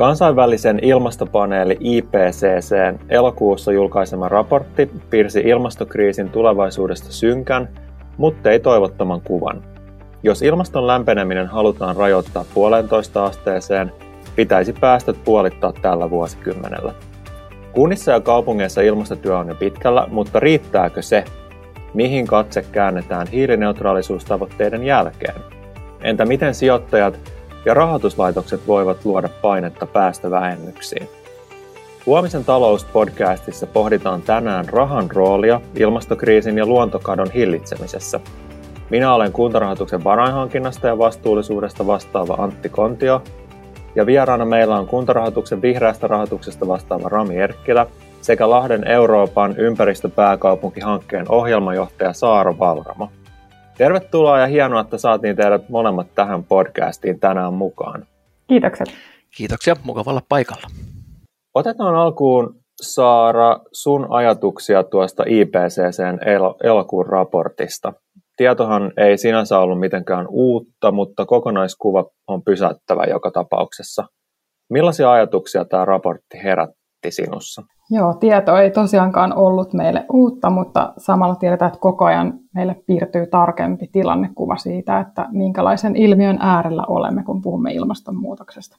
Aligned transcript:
Kansainvälisen 0.00 0.78
ilmastopaneeli 0.82 1.76
IPCCn 1.80 2.98
elokuussa 3.08 3.72
julkaisema 3.72 4.28
raportti 4.28 4.90
piirsi 5.10 5.40
ilmastokriisin 5.40 6.30
tulevaisuudesta 6.30 7.12
synkän, 7.12 7.68
mutta 8.16 8.50
ei 8.50 8.60
toivottoman 8.60 9.20
kuvan. 9.20 9.62
Jos 10.22 10.42
ilmaston 10.42 10.86
lämpeneminen 10.86 11.46
halutaan 11.46 11.96
rajoittaa 11.96 12.44
puolentoista 12.54 13.24
asteeseen, 13.24 13.92
pitäisi 14.36 14.72
päästöt 14.72 15.24
puolittaa 15.24 15.72
tällä 15.82 16.10
vuosikymmenellä. 16.10 16.94
Kunnissa 17.72 18.12
ja 18.12 18.20
kaupungeissa 18.20 18.80
ilmastotyö 18.80 19.38
on 19.38 19.48
jo 19.48 19.54
pitkällä, 19.54 20.06
mutta 20.10 20.40
riittääkö 20.40 21.02
se? 21.02 21.24
Mihin 21.94 22.26
katse 22.26 22.64
käännetään 22.72 23.26
hiilineutraalisuustavoitteiden 23.26 24.84
jälkeen? 24.84 25.40
Entä 26.02 26.24
miten 26.26 26.54
sijoittajat 26.54 27.39
ja 27.64 27.74
rahoituslaitokset 27.74 28.66
voivat 28.66 29.04
luoda 29.04 29.28
painetta 29.42 29.86
päästövähennyksiin? 29.86 31.08
Huomisen 32.06 32.44
talouspodcastissa 32.44 33.66
pohditaan 33.66 34.22
tänään 34.22 34.68
rahan 34.68 35.10
roolia 35.10 35.60
ilmastokriisin 35.76 36.58
ja 36.58 36.66
luontokadon 36.66 37.30
hillitsemisessä. 37.30 38.20
Minä 38.90 39.14
olen 39.14 39.32
kuntarahoituksen 39.32 40.04
varainhankinnasta 40.04 40.86
ja 40.86 40.98
vastuullisuudesta 40.98 41.86
vastaava 41.86 42.34
Antti 42.34 42.68
Kontio, 42.68 43.22
ja 43.94 44.06
vieraana 44.06 44.44
meillä 44.44 44.78
on 44.78 44.86
kuntarahoituksen 44.86 45.62
vihreästä 45.62 46.06
rahoituksesta 46.06 46.68
vastaava 46.68 47.08
Rami 47.08 47.36
Erkkilä 47.36 47.86
sekä 48.20 48.50
Lahden 48.50 48.88
Euroopan 48.88 49.54
ympäristöpääkaupunkihankkeen 49.56 51.26
ohjelmajohtaja 51.28 52.12
Saaro 52.12 52.58
Valramo. 52.58 53.10
Tervetuloa 53.80 54.38
ja 54.38 54.46
hienoa, 54.46 54.80
että 54.80 54.98
saatiin 54.98 55.36
teidät 55.36 55.68
molemmat 55.68 56.06
tähän 56.14 56.44
podcastiin 56.44 57.20
tänään 57.20 57.54
mukaan. 57.54 58.06
Kiitokset. 58.48 58.88
Kiitoksia, 59.36 59.76
mukava 59.84 60.10
olla 60.10 60.22
paikalla. 60.28 60.66
Otetaan 61.54 61.94
alkuun 61.94 62.60
Saara 62.80 63.60
sun 63.72 64.06
ajatuksia 64.10 64.82
tuosta 64.82 65.24
IPCCn 65.26 66.18
elokuun 66.64 67.06
raportista. 67.06 67.92
Tietohan 68.36 68.92
ei 68.96 69.18
sinänsä 69.18 69.58
ollut 69.58 69.80
mitenkään 69.80 70.26
uutta, 70.28 70.92
mutta 70.92 71.26
kokonaiskuva 71.26 72.04
on 72.28 72.42
pysäyttävä 72.42 73.04
joka 73.04 73.30
tapauksessa. 73.30 74.04
Millaisia 74.70 75.12
ajatuksia 75.12 75.64
tämä 75.64 75.84
raportti 75.84 76.42
herätti 76.44 76.79
sinussa? 77.08 77.62
Joo, 77.90 78.14
tieto 78.14 78.56
ei 78.56 78.70
tosiaankaan 78.70 79.36
ollut 79.36 79.72
meille 79.72 80.04
uutta, 80.12 80.50
mutta 80.50 80.92
samalla 80.98 81.34
tiedetään, 81.34 81.68
että 81.68 81.80
koko 81.80 82.04
ajan 82.04 82.38
meille 82.54 82.82
piirtyy 82.86 83.26
tarkempi 83.26 83.88
tilannekuva 83.92 84.56
siitä, 84.56 85.00
että 85.00 85.26
minkälaisen 85.30 85.96
ilmiön 85.96 86.38
äärellä 86.40 86.84
olemme, 86.88 87.22
kun 87.22 87.42
puhumme 87.42 87.72
ilmastonmuutoksesta. 87.72 88.76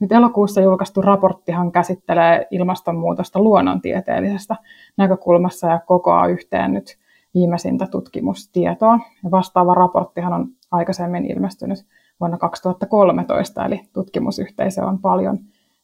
Nyt 0.00 0.12
elokuussa 0.12 0.60
julkaistu 0.60 1.02
raporttihan 1.02 1.72
käsittelee 1.72 2.46
ilmastonmuutosta 2.50 3.40
luonnontieteellisestä 3.40 4.56
näkökulmassa 4.96 5.66
ja 5.66 5.80
kokoaa 5.86 6.26
yhteen 6.26 6.72
nyt 6.72 6.98
viimeisintä 7.34 7.86
tutkimustietoa. 7.86 8.98
Ja 9.24 9.30
vastaava 9.30 9.74
raporttihan 9.74 10.32
on 10.32 10.48
aikaisemmin 10.70 11.30
ilmestynyt 11.30 11.86
vuonna 12.20 12.38
2013, 12.38 13.64
eli 13.64 13.80
tutkimusyhteisö 13.92 14.84
on 14.84 14.98
paljon 14.98 15.38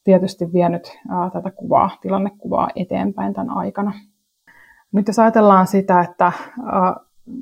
tietysti 0.07 0.53
vienyt 0.53 0.99
ää, 1.09 1.31
tätä 1.31 1.51
kuvaa, 1.51 1.91
tilannekuvaa 2.01 2.69
eteenpäin 2.77 3.35
tämän 3.35 3.51
aikana. 3.51 3.93
Nyt 4.93 5.07
jos 5.07 5.19
ajatellaan 5.19 5.67
sitä, 5.67 6.01
että 6.01 6.25
ää, 6.25 6.97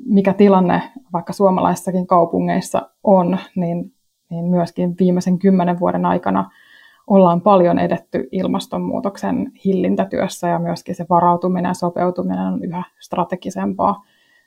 mikä 0.05 0.33
tilanne 0.33 0.81
vaikka 1.13 1.33
suomalaisissakin 1.33 2.07
kaupungeissa 2.07 2.89
on, 3.03 3.37
niin, 3.55 3.93
niin 4.29 4.45
myöskin 4.45 4.95
viimeisen 4.99 5.39
kymmenen 5.39 5.79
vuoden 5.79 6.05
aikana 6.05 6.49
ollaan 7.07 7.41
paljon 7.41 7.79
edetty 7.79 8.29
ilmastonmuutoksen 8.31 9.51
hillintätyössä 9.65 10.47
ja 10.47 10.59
myöskin 10.59 10.95
se 10.95 11.05
varautuminen 11.09 11.69
ja 11.69 11.73
sopeutuminen 11.73 12.47
on 12.47 12.63
yhä 12.63 12.83
strategisempaa 12.99 14.03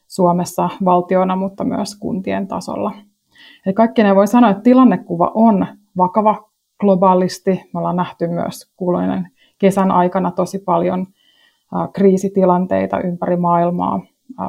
Suomessa 0.06 0.68
valtiona, 0.84 1.36
mutta 1.36 1.64
myös 1.64 1.98
kuntien 1.98 2.48
tasolla. 2.48 2.92
Eli 3.66 3.74
kaikki 3.74 4.02
ne 4.02 4.14
voi 4.14 4.26
sanoa, 4.26 4.50
että 4.50 4.62
tilannekuva 4.62 5.30
on 5.34 5.66
vakava 5.96 6.47
globaalisti. 6.80 7.50
Me 7.50 7.78
ollaan 7.78 7.96
nähty 7.96 8.26
myös 8.26 8.72
kuuluinen 8.76 9.28
kesän 9.58 9.90
aikana 9.90 10.30
tosi 10.30 10.58
paljon 10.58 11.06
kriisitilanteita 11.92 13.00
ympäri 13.00 13.36
maailmaa, 13.36 14.00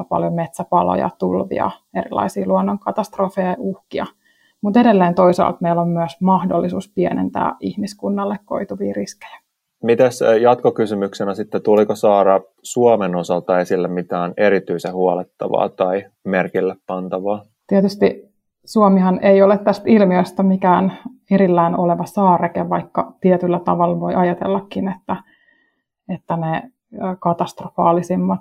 paljon 0.08 0.32
metsäpaloja, 0.32 1.10
tulvia, 1.18 1.70
erilaisia 1.94 2.46
luonnonkatastrofeja 2.46 3.48
ja 3.48 3.56
uhkia– 3.58 4.06
mutta 4.62 4.80
edelleen 4.80 5.14
toisaalta 5.14 5.58
meillä 5.60 5.82
on 5.82 5.88
myös 5.88 6.20
mahdollisuus 6.20 6.92
pienentää 6.94 7.56
ihmiskunnalle 7.60 8.38
koituvia 8.44 8.92
riskejä. 8.96 9.38
Mites 9.82 10.20
jatkokysymyksenä 10.40 11.34
sitten, 11.34 11.62
tuliko 11.62 11.94
Saara 11.94 12.40
Suomen 12.62 13.16
osalta 13.16 13.60
esille 13.60 13.88
mitään 13.88 14.34
erityisen 14.36 14.92
huolettavaa 14.92 15.68
tai 15.68 16.04
merkille 16.24 16.76
pantavaa? 16.86 17.44
Tietysti 17.66 18.29
Suomihan 18.72 19.24
ei 19.24 19.42
ole 19.42 19.58
tästä 19.58 19.84
ilmiöstä 19.86 20.42
mikään 20.42 20.92
erillään 21.30 21.78
oleva 21.78 22.04
saareke, 22.04 22.68
vaikka 22.68 23.12
tietyllä 23.20 23.60
tavalla 23.60 24.00
voi 24.00 24.14
ajatellakin, 24.14 24.88
että, 24.88 25.16
että 26.08 26.36
ne 26.36 26.70
katastrofaalisimmat 27.20 28.40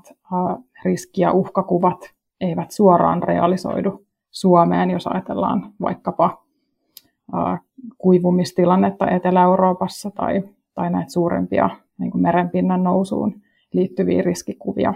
riski- 0.85 1.21
ja 1.21 1.31
uhkakuvat 1.31 1.99
eivät 2.41 2.71
suoraan 2.71 3.23
realisoidu 3.23 4.05
Suomeen, 4.31 4.89
jos 4.89 5.07
ajatellaan 5.07 5.73
vaikkapa 5.81 6.43
kuivumistilannetta 7.97 9.11
Etelä-Euroopassa 9.11 10.11
tai, 10.11 10.43
tai 10.73 10.89
näitä 10.89 11.11
suurempia 11.11 11.69
niin 11.97 12.11
kuin 12.11 12.21
merenpinnan 12.21 12.83
nousuun 12.83 13.41
liittyviä 13.73 14.21
riskikuvia, 14.21 14.93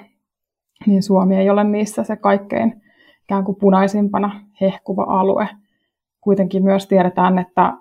niin 0.86 1.04
Suomi 1.04 1.36
ei 1.36 1.50
ole 1.50 1.64
niissä 1.64 2.04
se 2.04 2.16
kaikkein 2.16 2.83
ikään 3.24 3.44
kuin 3.44 3.58
punaisimpana 3.60 4.42
hehkuva 4.62 5.04
alue. 5.04 5.50
Kuitenkin 6.22 6.64
myös 6.64 6.88
tiedetään, 6.88 7.40
että 7.40 7.74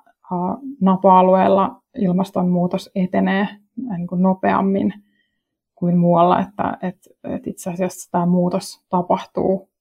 napa-alueella 0.81 1.83
ilmastonmuutos 1.97 2.91
etenee 2.95 3.49
niin 3.97 4.07
kuin 4.07 4.23
nopeammin 4.23 4.95
kuin 5.75 5.99
muualla, 5.99 6.41
että, 6.41 6.79
että, 6.83 7.11
että 7.25 7.51
itse 7.51 7.71
asiassa 7.71 8.11
tämä 8.11 8.27
muutos 8.27 8.85
tapahtuu 8.89 9.73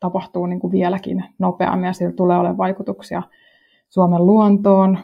tapahtuu 0.00 0.46
niin 0.46 0.60
kuin 0.60 0.72
vieläkin 0.72 1.24
nopeammin 1.38 1.86
ja 1.86 1.92
sillä 1.92 2.12
tulee 2.12 2.36
olemaan 2.36 2.56
vaikutuksia 2.56 3.22
Suomen 3.88 4.26
luontoon, 4.26 4.98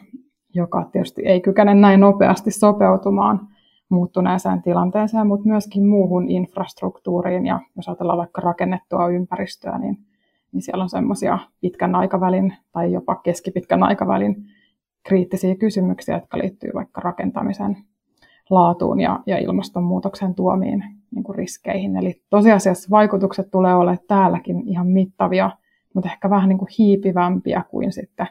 joka 0.53 0.89
tietysti 0.91 1.21
ei 1.25 1.41
kykene 1.41 1.73
näin 1.73 1.99
nopeasti 1.99 2.51
sopeutumaan 2.51 3.47
muuttuneeseen 3.89 4.61
tilanteeseen, 4.61 5.27
mutta 5.27 5.47
myöskin 5.47 5.87
muuhun 5.87 6.29
infrastruktuuriin. 6.29 7.45
Ja 7.45 7.59
jos 7.75 7.87
ajatellaan 7.87 8.17
vaikka 8.17 8.41
rakennettua 8.41 9.07
ympäristöä, 9.07 9.77
niin, 9.77 9.97
niin 10.51 10.61
siellä 10.61 10.83
on 10.83 10.89
semmoisia 10.89 11.39
pitkän 11.61 11.95
aikavälin 11.95 12.53
tai 12.71 12.91
jopa 12.91 13.15
keskipitkän 13.15 13.83
aikavälin 13.83 14.45
kriittisiä 15.03 15.55
kysymyksiä, 15.55 16.15
jotka 16.15 16.37
liittyy 16.37 16.69
vaikka 16.73 17.01
rakentamisen 17.01 17.77
laatuun 18.49 19.01
ja, 19.01 19.19
ja 19.25 19.37
ilmastonmuutoksen 19.37 20.35
tuomiin 20.35 20.83
niin 21.11 21.23
kuin 21.23 21.35
riskeihin. 21.35 21.97
Eli 21.97 22.21
tosiasiassa 22.29 22.89
vaikutukset 22.91 23.51
tulee 23.51 23.75
olemaan 23.75 23.99
täälläkin 24.07 24.67
ihan 24.67 24.87
mittavia, 24.87 25.51
mutta 25.93 26.09
ehkä 26.09 26.29
vähän 26.29 26.49
niin 26.49 26.59
kuin 26.59 26.69
hiipivämpiä 26.77 27.63
kuin 27.69 27.91
sitten 27.91 28.27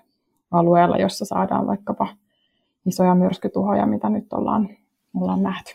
alueella, 0.51 0.97
jossa 0.97 1.25
saadaan 1.25 1.67
vaikkapa 1.67 2.07
isoja 2.87 3.15
myrskytuhoja, 3.15 3.87
mitä 3.87 4.09
nyt 4.09 4.33
ollaan, 4.33 4.69
ollaan 5.21 5.43
nähty. 5.43 5.75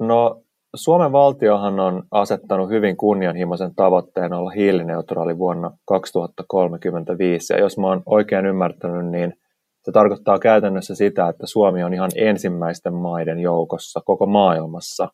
No 0.00 0.42
Suomen 0.74 1.12
valtiohan 1.12 1.80
on 1.80 2.02
asettanut 2.10 2.70
hyvin 2.70 2.96
kunnianhimoisen 2.96 3.74
tavoitteen 3.74 4.32
olla 4.32 4.50
hiilineutraali 4.50 5.38
vuonna 5.38 5.70
2035. 5.84 7.52
Ja 7.52 7.60
jos 7.60 7.78
mä 7.78 7.86
oon 7.86 8.02
oikein 8.06 8.46
ymmärtänyt, 8.46 9.06
niin 9.06 9.34
se 9.82 9.92
tarkoittaa 9.92 10.38
käytännössä 10.38 10.94
sitä, 10.94 11.28
että 11.28 11.46
Suomi 11.46 11.84
on 11.84 11.94
ihan 11.94 12.10
ensimmäisten 12.16 12.94
maiden 12.94 13.38
joukossa 13.38 14.00
koko 14.04 14.26
maailmassa 14.26 15.08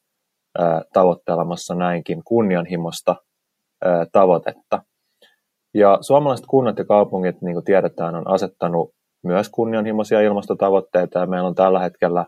tavoittelemassa 0.93 1.75
näinkin 1.75 2.23
kunnianhimosta 2.25 3.17
tavoitetta. 4.13 4.83
Ja 5.75 5.99
suomalaiset 6.01 6.47
kunnat 6.47 6.79
ja 6.79 6.85
kaupungit, 6.85 7.43
niin 7.43 7.55
kuin 7.55 7.65
tiedetään, 7.65 8.15
on 8.15 8.29
asettanut 8.29 8.91
myös 9.25 9.49
kunnianhimoisia 9.49 10.21
ilmastotavoitteita 10.21 11.19
ja 11.19 11.27
meillä 11.27 11.49
on 11.49 11.55
tällä 11.55 11.81
hetkellä 11.81 12.27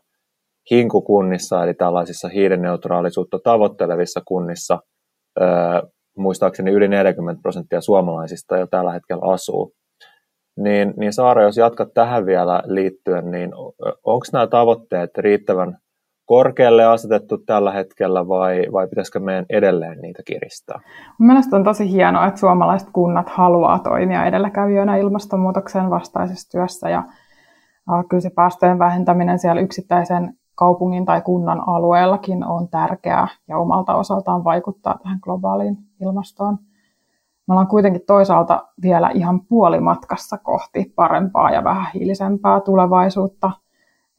hinkukunnissa, 0.70 1.64
eli 1.64 1.74
tällaisissa 1.74 2.28
hiilineutraalisuutta 2.28 3.38
tavoittelevissa 3.44 4.20
kunnissa, 4.24 4.78
muistaakseni 6.16 6.70
yli 6.70 6.88
40 6.88 7.42
prosenttia 7.42 7.80
suomalaisista 7.80 8.56
jo 8.56 8.66
tällä 8.66 8.92
hetkellä 8.92 9.32
asuu. 9.32 9.72
Niin, 10.56 10.94
niin 10.96 11.12
Saara, 11.12 11.42
jos 11.42 11.56
jatkat 11.56 11.88
tähän 11.94 12.26
vielä 12.26 12.62
liittyen, 12.66 13.30
niin 13.30 13.50
onko 14.04 14.26
nämä 14.32 14.46
tavoitteet 14.46 15.18
riittävän 15.18 15.78
korkealle 16.26 16.84
asetettu 16.84 17.38
tällä 17.38 17.72
hetkellä 17.72 18.28
vai, 18.28 18.66
vai 18.72 18.88
pitäisikö 18.88 19.20
meidän 19.20 19.46
edelleen 19.50 19.98
niitä 19.98 20.22
kiristää? 20.26 20.80
Mielestäni 21.18 21.58
on 21.58 21.64
tosi 21.64 21.90
hienoa, 21.90 22.26
että 22.26 22.40
suomalaiset 22.40 22.88
kunnat 22.92 23.28
haluaa 23.28 23.78
toimia 23.78 24.26
edelläkävijöinä 24.26 24.96
ilmastonmuutoksen 24.96 25.90
vastaisessa 25.90 26.50
työssä 26.50 26.90
ja 26.90 27.02
Kyllä 28.08 28.20
se 28.20 28.30
päästöjen 28.34 28.78
vähentäminen 28.78 29.38
siellä 29.38 29.60
yksittäisen 29.60 30.37
kaupungin 30.58 31.04
tai 31.04 31.20
kunnan 31.20 31.68
alueellakin 31.68 32.44
on 32.44 32.68
tärkeää 32.68 33.28
ja 33.48 33.58
omalta 33.58 33.94
osaltaan 33.94 34.44
vaikuttaa 34.44 34.98
tähän 35.02 35.18
globaaliin 35.22 35.78
ilmastoon. 36.00 36.58
Me 37.48 37.52
ollaan 37.52 37.66
kuitenkin 37.66 38.02
toisaalta 38.06 38.68
vielä 38.82 39.10
ihan 39.14 39.40
puolimatkassa 39.40 40.38
kohti 40.38 40.92
parempaa 40.96 41.50
ja 41.50 41.64
vähän 41.64 41.92
hiilisempää 41.94 42.60
tulevaisuutta. 42.60 43.50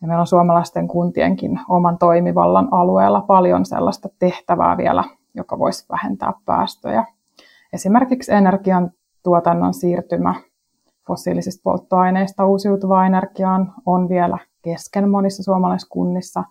Ja 0.02 0.08
meillä 0.08 0.22
on 0.22 0.28
suomalaisten 0.28 0.88
kuntienkin 0.88 1.60
oman 1.70 1.98
toimivallan 1.98 2.68
alueella 2.72 3.22
paljon 3.22 3.66
sellaista 3.66 4.10
tehtävää 4.20 4.78
vielä, 4.78 5.04
joka 5.34 5.60
voisi 5.60 5.86
vähentää 5.92 6.34
päästöjä. 6.46 7.06
Esimerkiksi 7.74 8.34
energian 8.34 8.92
tuotannon 9.24 9.74
siirtymä 9.74 10.36
fossiilisista 11.08 11.62
polttoaineista 11.64 12.46
uusiutuvaan 12.46 13.08
energiaan 13.08 13.74
on 13.86 14.10
vielä 14.10 14.38
kesken 14.62 15.10
monissa 15.10 15.44
suomalaiskunnissa. 15.44 16.44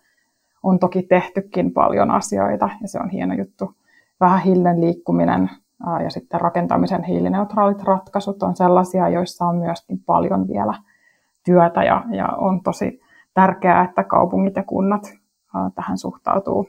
On 0.63 0.79
toki 0.79 1.03
tehtykin 1.03 1.73
paljon 1.73 2.11
asioita 2.11 2.69
ja 2.83 2.89
se 2.89 2.99
on 2.99 3.11
hieno 3.11 3.35
juttu. 3.35 3.75
Vähän 4.21 4.43
hillen 4.43 4.81
liikkuminen 4.81 5.51
ja 6.05 6.11
sitten 6.11 6.41
rakentamisen 6.41 7.03
hiilineutraalit 7.05 7.83
ratkaisut 7.83 8.43
on 8.43 8.57
sellaisia, 8.57 9.09
joissa 9.09 9.45
on 9.45 9.57
myöskin 9.57 10.03
paljon 10.07 10.49
vielä 10.49 10.75
työtä 11.45 11.83
ja, 11.83 12.05
ja 12.11 12.27
on 12.27 12.63
tosi 12.63 13.01
tärkeää, 13.35 13.85
että 13.85 14.05
kaupungit 14.05 14.57
ja 14.57 14.63
kunnat 14.63 15.03
tähän 15.75 15.99
suhtautuu 15.99 16.69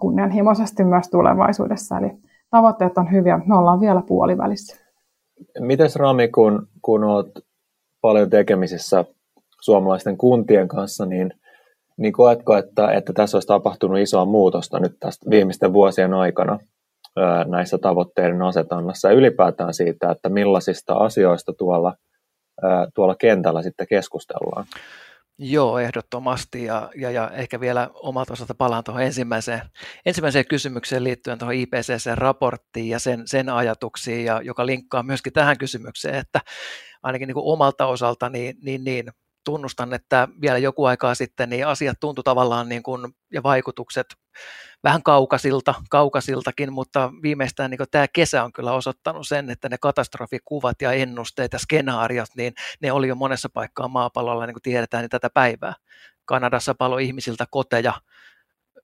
kunnianhimoisesti 0.00 0.84
myös 0.84 1.08
tulevaisuudessa. 1.10 1.98
Eli 1.98 2.10
tavoitteet 2.50 2.98
on 2.98 3.12
hyviä, 3.12 3.40
me 3.46 3.56
ollaan 3.56 3.80
vielä 3.80 4.02
puolivälissä. 4.06 4.76
Mites 5.60 5.96
Rami, 5.96 6.28
kun, 6.28 6.68
kun 6.82 7.04
olet 7.04 7.46
paljon 8.00 8.30
tekemisissä 8.30 9.04
suomalaisten 9.62 10.16
kuntien 10.16 10.68
kanssa, 10.68 11.06
niin, 11.06 11.32
niin 11.96 12.12
koetko, 12.12 12.56
että, 12.56 12.92
että 12.92 13.12
tässä 13.12 13.36
olisi 13.36 13.48
tapahtunut 13.48 13.98
isoa 13.98 14.24
muutosta 14.24 14.78
nyt 14.78 14.92
tästä 15.00 15.30
viimeisten 15.30 15.72
vuosien 15.72 16.14
aikana 16.14 16.58
näissä 17.46 17.78
tavoitteiden 17.78 18.42
asetannassa 18.42 19.08
ja 19.08 19.14
ylipäätään 19.14 19.74
siitä, 19.74 20.10
että 20.10 20.28
millaisista 20.28 20.94
asioista 20.94 21.52
tuolla, 21.52 21.94
tuolla 22.94 23.14
kentällä 23.14 23.62
sitten 23.62 23.86
keskustellaan? 23.86 24.66
Joo, 25.38 25.78
ehdottomasti. 25.78 26.64
Ja, 26.64 26.90
ja, 26.96 27.10
ja 27.10 27.30
ehkä 27.30 27.60
vielä 27.60 27.90
omalta 27.94 28.32
osalta 28.32 28.54
palaan 28.54 28.84
tuohon 28.84 29.02
ensimmäiseen, 29.02 29.60
ensimmäiseen 30.06 30.44
kysymykseen 30.48 31.04
liittyen 31.04 31.38
tuohon 31.38 31.54
IPCC-raporttiin 31.54 32.88
ja 32.88 32.98
sen, 32.98 33.22
sen 33.24 33.48
ajatuksiin, 33.48 34.24
ja, 34.24 34.40
joka 34.44 34.66
linkkaa 34.66 35.02
myöskin 35.02 35.32
tähän 35.32 35.58
kysymykseen, 35.58 36.14
että 36.14 36.40
ainakin 37.02 37.26
niin 37.26 37.34
kuin 37.34 37.52
omalta 37.52 37.86
osalta 37.86 38.28
niin, 38.28 38.56
niin, 38.62 38.84
niin 38.84 39.04
tunnustan, 39.44 39.94
että 39.94 40.28
vielä 40.40 40.58
joku 40.58 40.84
aikaa 40.84 41.14
sitten 41.14 41.50
niin 41.50 41.66
asiat 41.66 42.00
tuntui 42.00 42.24
tavallaan 42.24 42.68
niin 42.68 42.82
kuin, 42.82 43.14
ja 43.32 43.42
vaikutukset 43.42 44.06
vähän 44.84 45.02
kaukaisilta, 45.02 45.74
kaukaisiltakin, 45.90 46.72
mutta 46.72 47.12
viimeistään 47.22 47.70
niin 47.70 47.80
tämä 47.90 48.08
kesä 48.08 48.44
on 48.44 48.52
kyllä 48.52 48.72
osoittanut 48.72 49.28
sen, 49.28 49.50
että 49.50 49.68
ne 49.68 49.78
katastrofikuvat 49.78 50.82
ja 50.82 50.92
ennusteet 50.92 51.52
ja 51.52 51.58
skenaariot, 51.58 52.28
niin 52.36 52.52
ne 52.82 52.92
oli 52.92 53.08
jo 53.08 53.14
monessa 53.14 53.48
paikkaa 53.48 53.88
maapallolla, 53.88 54.46
niin 54.46 54.54
kuin 54.54 54.62
tiedetään, 54.62 55.02
niin 55.02 55.10
tätä 55.10 55.30
päivää. 55.30 55.74
Kanadassa 56.24 56.74
palo 56.74 56.98
ihmisiltä 56.98 57.46
koteja, 57.50 57.92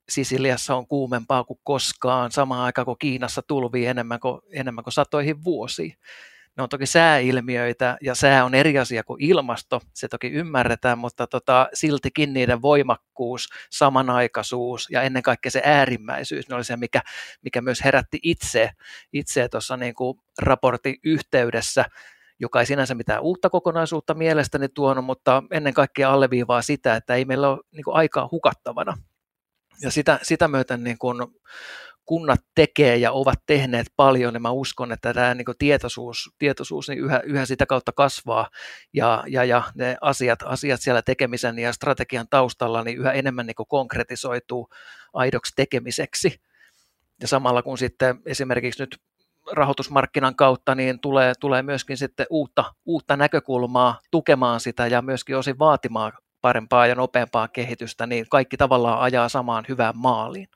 Sisiliassa 0.09 0.77
on 0.77 0.87
kuumempaa 0.87 1.45
kuin 1.45 1.61
koskaan, 1.65 2.33
samaan 2.33 2.63
aikaan 2.63 2.85
kuin 2.85 2.99
Kiinassa 2.99 3.43
tulvii 3.43 3.87
enemmän 3.87 4.21
kuin, 4.21 4.41
enemmän 4.53 4.85
kuin 4.85 4.95
satoihin 4.95 5.45
vuosiin. 5.45 5.95
Ne 6.59 6.63
on 6.63 6.69
toki 6.69 6.87
sääilmiöitä 6.87 7.97
ja 8.03 8.15
sää 8.15 8.45
on 8.45 8.55
eri 8.55 8.79
asia 8.79 9.05
kuin 9.05 9.23
ilmasto, 9.23 9.81
se 9.95 10.09
toki 10.09 10.27
ymmärretään, 10.27 10.99
mutta 10.99 11.27
tota, 11.27 11.69
siltikin 11.75 12.33
niiden 12.33 12.63
voimakkuus, 12.63 13.49
samanaikaisuus 13.71 14.87
ja 14.91 15.03
ennen 15.03 15.23
kaikkea 15.23 15.51
se 15.51 15.63
äärimmäisyys, 15.65 16.49
ne 16.49 16.55
oli 16.55 16.65
se, 16.65 16.77
mikä, 16.77 17.03
mikä 17.43 17.61
myös 17.61 17.85
herätti 17.85 18.19
itse, 18.23 18.71
itse 19.13 19.49
tuossa 19.49 19.77
niin 19.77 19.95
kuin 19.95 20.21
raportin 20.39 20.97
yhteydessä, 21.05 21.85
joka 22.41 22.61
ei 22.61 22.67
sinänsä 22.67 22.95
mitään 22.95 23.23
uutta 23.23 23.51
kokonaisuutta 23.51 24.15
mielestäni 24.15 24.69
tuonut, 24.69 25.05
mutta 25.05 25.43
ennen 25.51 25.75
kaikkea 25.75 26.13
alleviivaa 26.13 26.63
sitä, 26.63 26.97
että 26.97 27.15
ei 27.15 27.25
meillä 27.25 27.49
ole 27.49 27.59
niin 27.73 27.85
kuin 27.85 27.97
aikaa 27.97 28.29
hukattavana. 28.33 28.99
Ja 29.83 29.91
sitä, 29.91 30.19
sitä 30.23 30.49
myöten 30.49 30.85
niin 30.85 30.99
kuin 30.99 31.19
kunnat 32.09 32.41
tekee 32.55 32.97
ja 32.97 33.13
ovat 33.13 33.39
tehneet 33.47 33.87
paljon, 33.97 34.33
niin 34.33 34.43
mä 34.43 34.51
uskon, 34.51 34.93
että 34.93 35.15
tämä 35.15 35.35
niin 35.35 35.47
tietoisuus, 35.59 36.31
tietoisuus 36.39 36.89
niin 36.89 36.99
yhä, 36.99 37.21
yhä 37.25 37.47
sitä 37.47 37.67
kautta 37.67 37.93
kasvaa 37.93 38.49
ja, 38.93 39.25
ja, 39.27 39.45
ja 39.45 39.63
ne 39.75 39.97
asiat, 40.01 40.39
asiat 40.45 40.81
siellä 40.81 41.03
tekemisen 41.03 41.59
ja 41.59 41.73
strategian 41.73 42.27
taustalla 42.31 42.85
niin 42.85 42.99
yhä 42.99 43.13
enemmän 43.13 43.47
niin 43.47 43.55
konkretisoituu 43.69 44.69
aidoksi 45.13 45.53
tekemiseksi. 45.57 46.41
Ja 47.21 47.29
samalla 47.29 47.63
kun 47.63 47.79
sitten 47.79 48.21
esimerkiksi 48.27 48.83
nyt 48.83 48.99
rahoitusmarkkinan 49.53 50.37
kautta 50.37 50.75
niin 50.75 51.01
tulee, 51.01 51.33
tulee 51.41 51.63
myöskin 51.63 51.97
sitten 51.97 52.27
uutta, 52.31 52.75
uutta 52.87 53.17
näkökulmaa 53.17 54.01
tukemaan 54.11 54.61
sitä 54.61 54.87
ja 54.87 55.03
myöskin 55.03 55.37
osin 55.37 55.59
vaatimaan 55.59 56.13
parempaa 56.41 56.87
ja 56.87 56.95
nopeampaa 56.95 57.49
kehitystä, 57.49 58.07
niin 58.07 58.27
kaikki 58.31 58.57
tavallaan 58.57 59.01
ajaa 59.01 59.29
samaan 59.29 59.65
hyvään 59.69 59.97
maaliin. 59.97 60.49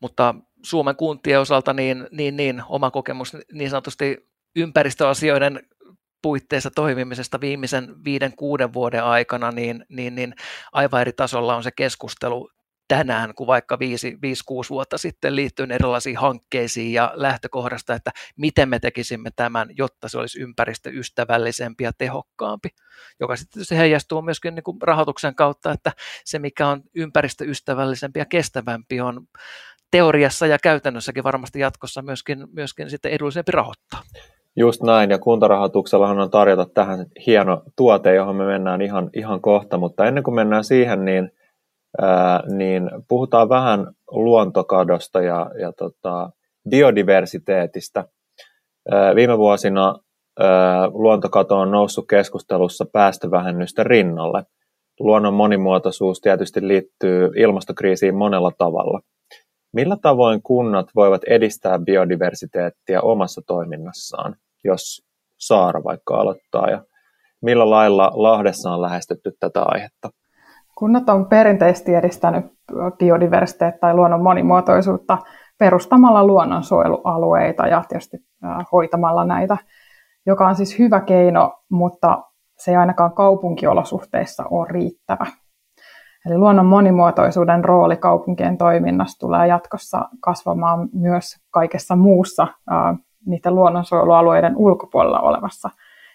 Mutta 0.00 0.34
Suomen 0.62 0.96
kuntien 0.96 1.40
osalta 1.40 1.72
niin, 1.72 2.08
niin, 2.10 2.36
niin 2.36 2.62
oma 2.68 2.90
kokemus 2.90 3.36
niin 3.52 3.70
sanotusti 3.70 4.28
ympäristöasioiden 4.56 5.60
puitteissa 6.22 6.70
toimimisesta 6.70 7.40
viimeisen 7.40 8.04
viiden, 8.04 8.36
kuuden 8.36 8.72
vuoden 8.72 9.04
aikana, 9.04 9.50
niin, 9.50 9.84
niin, 9.88 10.14
niin 10.14 10.34
aivan 10.72 11.00
eri 11.00 11.12
tasolla 11.12 11.56
on 11.56 11.62
se 11.62 11.70
keskustelu 11.70 12.50
tänään 12.88 13.34
kuin 13.34 13.46
vaikka 13.46 13.76
5-6 13.76 13.78
vuotta 14.70 14.98
sitten 14.98 15.36
liittyen 15.36 15.70
erilaisiin 15.70 16.16
hankkeisiin 16.16 16.92
ja 16.92 17.12
lähtökohdasta, 17.14 17.94
että 17.94 18.10
miten 18.36 18.68
me 18.68 18.78
tekisimme 18.78 19.30
tämän, 19.36 19.68
jotta 19.76 20.08
se 20.08 20.18
olisi 20.18 20.40
ympäristöystävällisempi 20.40 21.84
ja 21.84 21.92
tehokkaampi, 21.98 22.68
joka 23.20 23.36
sitten 23.36 23.64
se 23.64 23.76
heijastuu 23.78 24.22
myöskin 24.22 24.54
niin 24.54 24.62
kuin 24.62 24.82
rahoituksen 24.82 25.34
kautta, 25.34 25.72
että 25.72 25.92
se 26.24 26.38
mikä 26.38 26.68
on 26.68 26.82
ympäristöystävällisempi 26.94 28.18
ja 28.18 28.26
kestävämpi 28.26 29.00
on 29.00 29.26
teoriassa 29.92 30.46
ja 30.46 30.58
käytännössäkin 30.62 31.24
varmasti 31.24 31.60
jatkossa 31.60 32.02
myöskin, 32.02 32.46
myöskin 32.52 32.90
sitten 32.90 33.12
edullisempi 33.12 33.52
rahoittaa. 33.52 34.00
Just 34.56 34.82
näin, 34.82 35.10
ja 35.10 35.18
kuntarahoituksellahan 35.18 36.20
on 36.20 36.30
tarjota 36.30 36.66
tähän 36.74 37.06
hieno 37.26 37.62
tuote, 37.76 38.14
johon 38.14 38.36
me 38.36 38.44
mennään 38.46 38.82
ihan, 38.82 39.10
ihan 39.14 39.40
kohta, 39.40 39.78
mutta 39.78 40.06
ennen 40.06 40.22
kuin 40.22 40.34
mennään 40.34 40.64
siihen, 40.64 41.04
niin, 41.04 41.30
ää, 42.00 42.42
niin 42.46 42.90
puhutaan 43.08 43.48
vähän 43.48 43.86
luontokadosta 44.10 45.22
ja, 45.22 45.50
ja 45.60 45.72
tota, 45.72 46.30
biodiversiteetistä. 46.68 48.04
Ää, 48.90 49.14
viime 49.14 49.38
vuosina 49.38 49.94
ää, 50.40 50.88
luontokato 50.88 51.58
on 51.58 51.70
noussut 51.70 52.04
keskustelussa 52.08 52.84
päästövähennysten 52.92 53.86
rinnalle. 53.86 54.42
Luonnon 55.00 55.34
monimuotoisuus 55.34 56.20
tietysti 56.20 56.68
liittyy 56.68 57.30
ilmastokriisiin 57.36 58.14
monella 58.14 58.52
tavalla– 58.58 59.00
Millä 59.72 59.96
tavoin 60.02 60.42
kunnat 60.42 60.86
voivat 60.96 61.24
edistää 61.24 61.78
biodiversiteettiä 61.78 63.00
omassa 63.00 63.40
toiminnassaan, 63.46 64.36
jos 64.64 65.02
Saara 65.38 65.84
vaikka 65.84 66.14
aloittaa, 66.16 66.70
ja 66.70 66.84
millä 67.42 67.70
lailla 67.70 68.12
Lahdessa 68.14 68.70
on 68.70 68.82
lähestytty 68.82 69.32
tätä 69.40 69.62
aihetta? 69.62 70.10
Kunnat 70.78 71.08
on 71.08 71.26
perinteisesti 71.26 71.94
edistänyt 71.94 72.44
biodiversiteettiä 72.98 73.78
tai 73.80 73.94
luonnon 73.94 74.22
monimuotoisuutta 74.22 75.18
perustamalla 75.58 76.26
luonnonsuojelualueita 76.26 77.66
ja 77.66 77.84
tietysti 77.88 78.16
hoitamalla 78.72 79.24
näitä, 79.24 79.56
joka 80.26 80.48
on 80.48 80.54
siis 80.54 80.78
hyvä 80.78 81.00
keino, 81.00 81.58
mutta 81.68 82.22
se 82.58 82.70
ei 82.70 82.76
ainakaan 82.76 83.12
kaupunkiolosuhteissa 83.12 84.44
ole 84.50 84.68
riittävä. 84.68 85.26
Eli 86.26 86.38
luonnon 86.38 86.66
monimuotoisuuden 86.66 87.64
rooli 87.64 87.96
kaupunkien 87.96 88.58
toiminnassa 88.58 89.18
tulee 89.18 89.46
jatkossa 89.46 90.08
kasvamaan 90.20 90.88
myös 90.92 91.36
kaikessa 91.50 91.96
muussa 91.96 92.46
niiden 93.26 93.54
luonnonsuojelualueiden 93.54 94.56
ulkopuolella 94.56 95.20
olevassa 95.20 95.70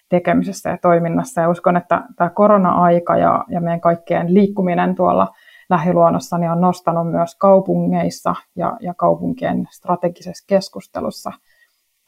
tekemisessä 0.09 0.69
ja 0.69 0.77
toiminnassa. 0.77 1.41
Ja 1.41 1.49
uskon, 1.49 1.77
että 1.77 2.03
tämä 2.15 2.29
korona-aika 2.29 3.17
ja, 3.17 3.45
ja 3.49 3.61
meidän 3.61 3.81
kaikkien 3.81 4.33
liikkuminen 4.33 4.95
tuolla 4.95 5.27
lähiluonnossa 5.69 6.37
niin 6.37 6.51
on 6.51 6.61
nostanut 6.61 7.11
myös 7.11 7.35
kaupungeissa 7.35 8.35
ja, 8.55 8.77
ja 8.79 8.93
kaupunkien 8.93 9.67
strategisessa 9.71 10.45
keskustelussa 10.47 11.31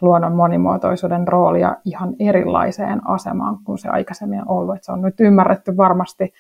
luonnon 0.02 0.36
monimuotoisuuden 0.36 1.28
roolia 1.28 1.76
ihan 1.86 2.16
erilaiseen 2.20 3.10
asemaan 3.10 3.58
kuin 3.64 3.78
se 3.78 3.90
aikaisemmin 3.90 4.40
on 4.40 4.48
ollut. 4.48 4.76
Että 4.76 4.86
se 4.86 4.92
on 4.92 5.02
nyt 5.02 5.20
ymmärretty 5.20 5.78
varmasti 5.78 6.34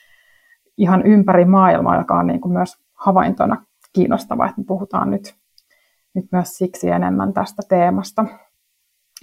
ihan 0.79 1.05
ympäri 1.05 1.45
maailmaa, 1.45 1.97
joka 1.97 2.19
on 2.19 2.27
niin 2.27 2.41
kuin 2.41 2.53
myös 2.53 2.77
havaintona 2.93 3.65
kiinnostava, 3.93 4.45
että 4.45 4.61
me 4.61 4.65
puhutaan 4.67 5.11
nyt, 5.11 5.35
nyt 6.15 6.25
myös 6.31 6.57
siksi 6.57 6.89
enemmän 6.89 7.33
tästä 7.33 7.61
teemasta. 7.69 8.25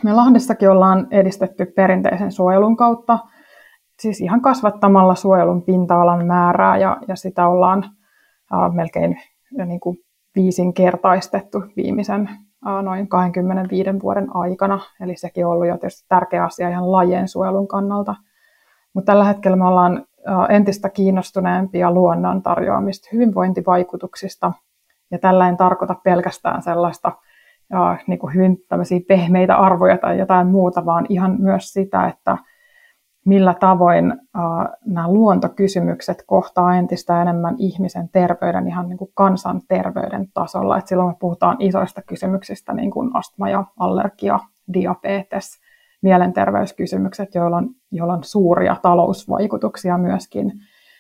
Me 0.05 0.13
Lahdessakin 0.13 0.71
ollaan 0.71 1.07
edistetty 1.11 1.67
perinteisen 1.67 2.33
suojelun 2.33 2.77
kautta 2.77 3.19
siis 4.01 4.21
ihan 4.21 4.41
kasvattamalla 4.41 5.15
suojelun 5.15 5.63
pinta-alan 5.63 6.27
määrää 6.27 6.77
ja, 6.79 6.97
ja 7.09 7.17
sitä 7.17 7.49
ollaan 7.49 7.85
ää, 8.53 8.69
melkein 8.69 9.17
niin 9.67 9.81
kuin 9.81 9.99
viisinkertaistettu 10.35 11.63
viimeisen 11.77 12.31
ää, 12.65 12.83
noin 12.83 13.09
25 13.09 13.91
vuoden 14.03 14.37
aikana. 14.37 14.81
Eli 15.01 15.17
sekin 15.17 15.47
on 15.47 15.53
ollut 15.53 15.67
jo 15.67 15.79
tietysti 15.79 16.07
tärkeä 16.09 16.45
asia 16.45 16.69
ihan 16.69 16.93
lajien 16.93 17.29
suojelun 17.29 17.69
kannalta. 17.69 18.15
Mutta 18.95 19.13
tällä 19.13 19.25
hetkellä 19.25 19.57
me 19.57 19.67
ollaan 19.67 20.05
entistä 20.49 20.89
kiinnostuneempia 20.89 21.91
luonnon 21.91 22.43
tarjoamista 22.43 23.09
hyvinvointivaikutuksista. 23.13 24.53
Ja 25.11 25.19
tällä 25.19 25.49
en 25.49 25.57
tarkoita 25.57 25.95
pelkästään 26.05 26.63
sellaista 26.63 27.13
ja, 27.71 27.99
niin 28.07 28.19
kuin 28.19 28.35
hyvin 28.35 28.59
pehmeitä 29.09 29.57
arvoja 29.57 29.99
tai 29.99 30.19
jotain 30.19 30.47
muuta, 30.47 30.87
vaan 30.87 31.07
ihan 31.09 31.37
myös 31.39 31.73
sitä, 31.73 32.09
että 32.09 32.37
millä 33.27 33.55
tavoin 33.55 34.13
uh, 34.13 34.77
nämä 34.87 35.13
luontokysymykset 35.13 36.25
kohtaa 36.27 36.77
entistä 36.77 37.23
enemmän 37.23 37.55
ihmisen 37.59 38.09
terveyden 38.09 38.69
ihan 38.69 38.89
niin 38.89 38.99
kuin 38.99 39.11
kansanterveyden 39.15 40.29
tasolla. 40.35 40.79
Et 40.79 40.87
silloin 40.87 41.09
me 41.09 41.15
puhutaan 41.21 41.57
isoista 41.59 42.03
kysymyksistä, 42.03 42.73
niin 42.73 42.91
kuin 42.91 43.11
astma 43.17 43.51
ja 43.51 43.65
allergia, 43.79 44.39
diabetes, 44.73 45.61
mielenterveyskysymykset, 46.03 47.35
joilla 47.35 47.57
on, 47.57 47.71
joilla 47.93 48.15
on 48.15 48.25
suuria 48.25 48.77
talousvaikutuksia 48.83 49.99
myöskin, 49.99 50.53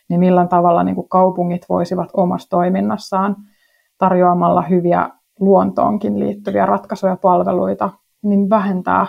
niin 0.08 0.20
millä 0.20 0.46
tavalla 0.46 0.82
niin 0.82 0.94
kuin 0.94 1.08
kaupungit 1.08 1.66
voisivat 1.68 2.08
omassa 2.16 2.48
toiminnassaan 2.50 3.36
tarjoamalla 3.98 4.62
hyviä 4.62 5.10
luontoonkin 5.40 6.20
liittyviä 6.20 6.66
ratkaisuja 6.66 7.12
ja 7.12 7.16
palveluita, 7.16 7.90
niin 8.22 8.50
vähentää 8.50 9.06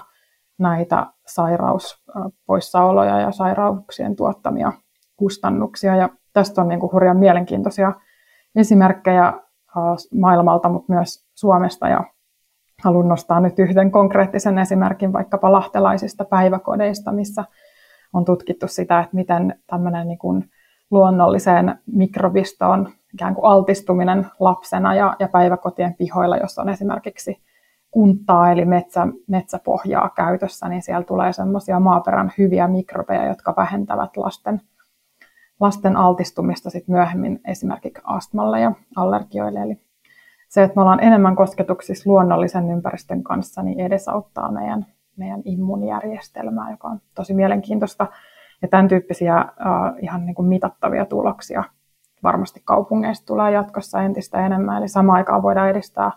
näitä 0.60 1.08
sairauspoissaoloja 1.28 3.20
ja 3.20 3.32
sairauksien 3.32 4.16
tuottamia 4.16 4.72
kustannuksia. 5.16 5.96
Ja 5.96 6.10
tästä 6.34 6.62
on 6.62 6.68
niin 6.68 6.80
kuin 6.80 6.92
hurjan 6.92 7.18
mielenkiintoisia 7.18 7.94
esimerkkejä 8.56 9.34
maailmalta, 10.20 10.70
mutta 10.70 10.94
myös 10.94 11.28
Suomesta. 11.36 11.88
Ja 11.88 12.04
haluan 12.84 13.08
nostaa 13.08 13.40
nyt 13.40 13.60
yhden 13.60 13.92
konkreettisen 13.92 14.58
esimerkin 14.58 15.14
vaikkapa 15.14 15.52
lahtelaisista 15.52 16.26
päiväkodeista, 16.26 17.12
missä 17.12 17.44
on 18.18 18.26
tutkittu 18.26 18.68
sitä, 18.68 19.00
että 19.00 19.16
miten 19.16 19.60
tämmöinen 19.68 20.08
niin 20.08 20.18
kuin 20.18 20.50
luonnolliseen 20.92 21.80
mikrobistoon 21.86 22.90
ikään 23.14 23.36
kuin 23.36 23.46
altistuminen 23.46 24.26
lapsena 24.40 24.96
ja, 24.96 25.16
ja 25.20 25.28
päiväkotien 25.28 25.94
pihoilla, 25.94 26.38
jossa 26.38 26.62
on 26.62 26.70
esimerkiksi 26.70 27.42
kunttaa 27.92 28.52
eli 28.52 28.66
metsä, 28.66 29.08
metsäpohjaa 29.28 30.10
käytössä, 30.16 30.70
niin 30.70 30.82
siellä 30.82 31.04
tulee 31.04 31.34
semmoisia 31.34 31.80
maaperän 31.80 32.32
hyviä 32.38 32.68
mikrobeja, 32.68 33.28
jotka 33.28 33.54
vähentävät 33.58 34.18
lasten, 34.18 34.62
lasten 35.60 35.98
altistumista 35.98 36.70
sit 36.70 36.88
myöhemmin 36.88 37.40
esimerkiksi 37.48 38.02
astmalle 38.06 38.62
ja 38.62 38.72
allergioille. 38.96 39.60
Eli 39.60 39.80
se, 40.50 40.64
että 40.64 40.76
me 40.76 40.82
ollaan 40.82 41.04
enemmän 41.04 41.36
kosketuksissa 41.36 42.10
luonnollisen 42.10 42.72
ympäristön 42.72 43.24
kanssa, 43.24 43.64
niin 43.64 43.80
edesauttaa 43.80 44.52
meidän, 44.52 44.86
meidän 45.18 45.42
immuunijärjestelmää, 45.46 46.72
joka 46.72 46.88
on 46.88 47.02
tosi 47.16 47.34
mielenkiintoista. 47.34 48.08
Ja 48.62 48.68
tämän 48.68 48.88
tyyppisiä 48.88 49.42
uh, 49.42 49.98
ihan 50.02 50.26
niin 50.26 50.36
kuin 50.36 50.48
mitattavia 50.48 51.06
tuloksia 51.06 51.64
varmasti 52.24 52.62
kaupungeista 52.66 53.26
tulee 53.26 53.52
jatkossa 53.52 54.02
entistä 54.02 54.46
enemmän. 54.46 54.78
Eli 54.78 54.88
samaan 54.88 55.18
aikaan 55.18 55.44
voidaan 55.44 55.70
edistää 55.70 56.12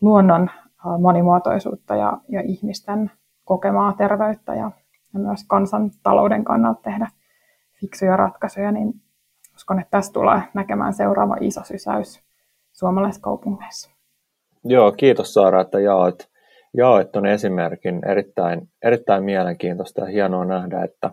luonnon 0.00 0.50
monimuotoisuutta 0.98 1.96
ja, 1.96 2.18
ja 2.28 2.40
ihmisten 2.40 3.10
kokemaa 3.44 3.92
terveyttä 3.92 4.54
ja, 4.54 4.70
ja 5.14 5.20
myös 5.20 5.44
kansantalouden 5.46 6.44
kannalta 6.44 6.82
tehdä 6.82 7.08
fiksuja 7.80 8.16
ratkaisuja, 8.16 8.72
niin 8.72 8.94
uskon, 9.54 9.80
että 9.80 9.90
tässä 9.90 10.12
tulee 10.12 10.42
näkemään 10.54 10.92
seuraava 10.92 11.36
iso 11.40 11.60
sysäys 11.64 12.22
suomalaiskaupungeissa. 12.72 13.90
Joo, 14.64 14.92
kiitos 14.92 15.34
Saara, 15.34 15.60
että 15.60 15.80
jaoit, 15.80 16.31
jaoit 16.76 17.12
tuon 17.12 17.26
esimerkin. 17.26 18.08
Erittäin, 18.08 18.68
erittäin 18.84 19.24
mielenkiintoista 19.24 20.00
ja 20.00 20.06
hienoa 20.06 20.44
nähdä, 20.44 20.84
että, 20.84 21.10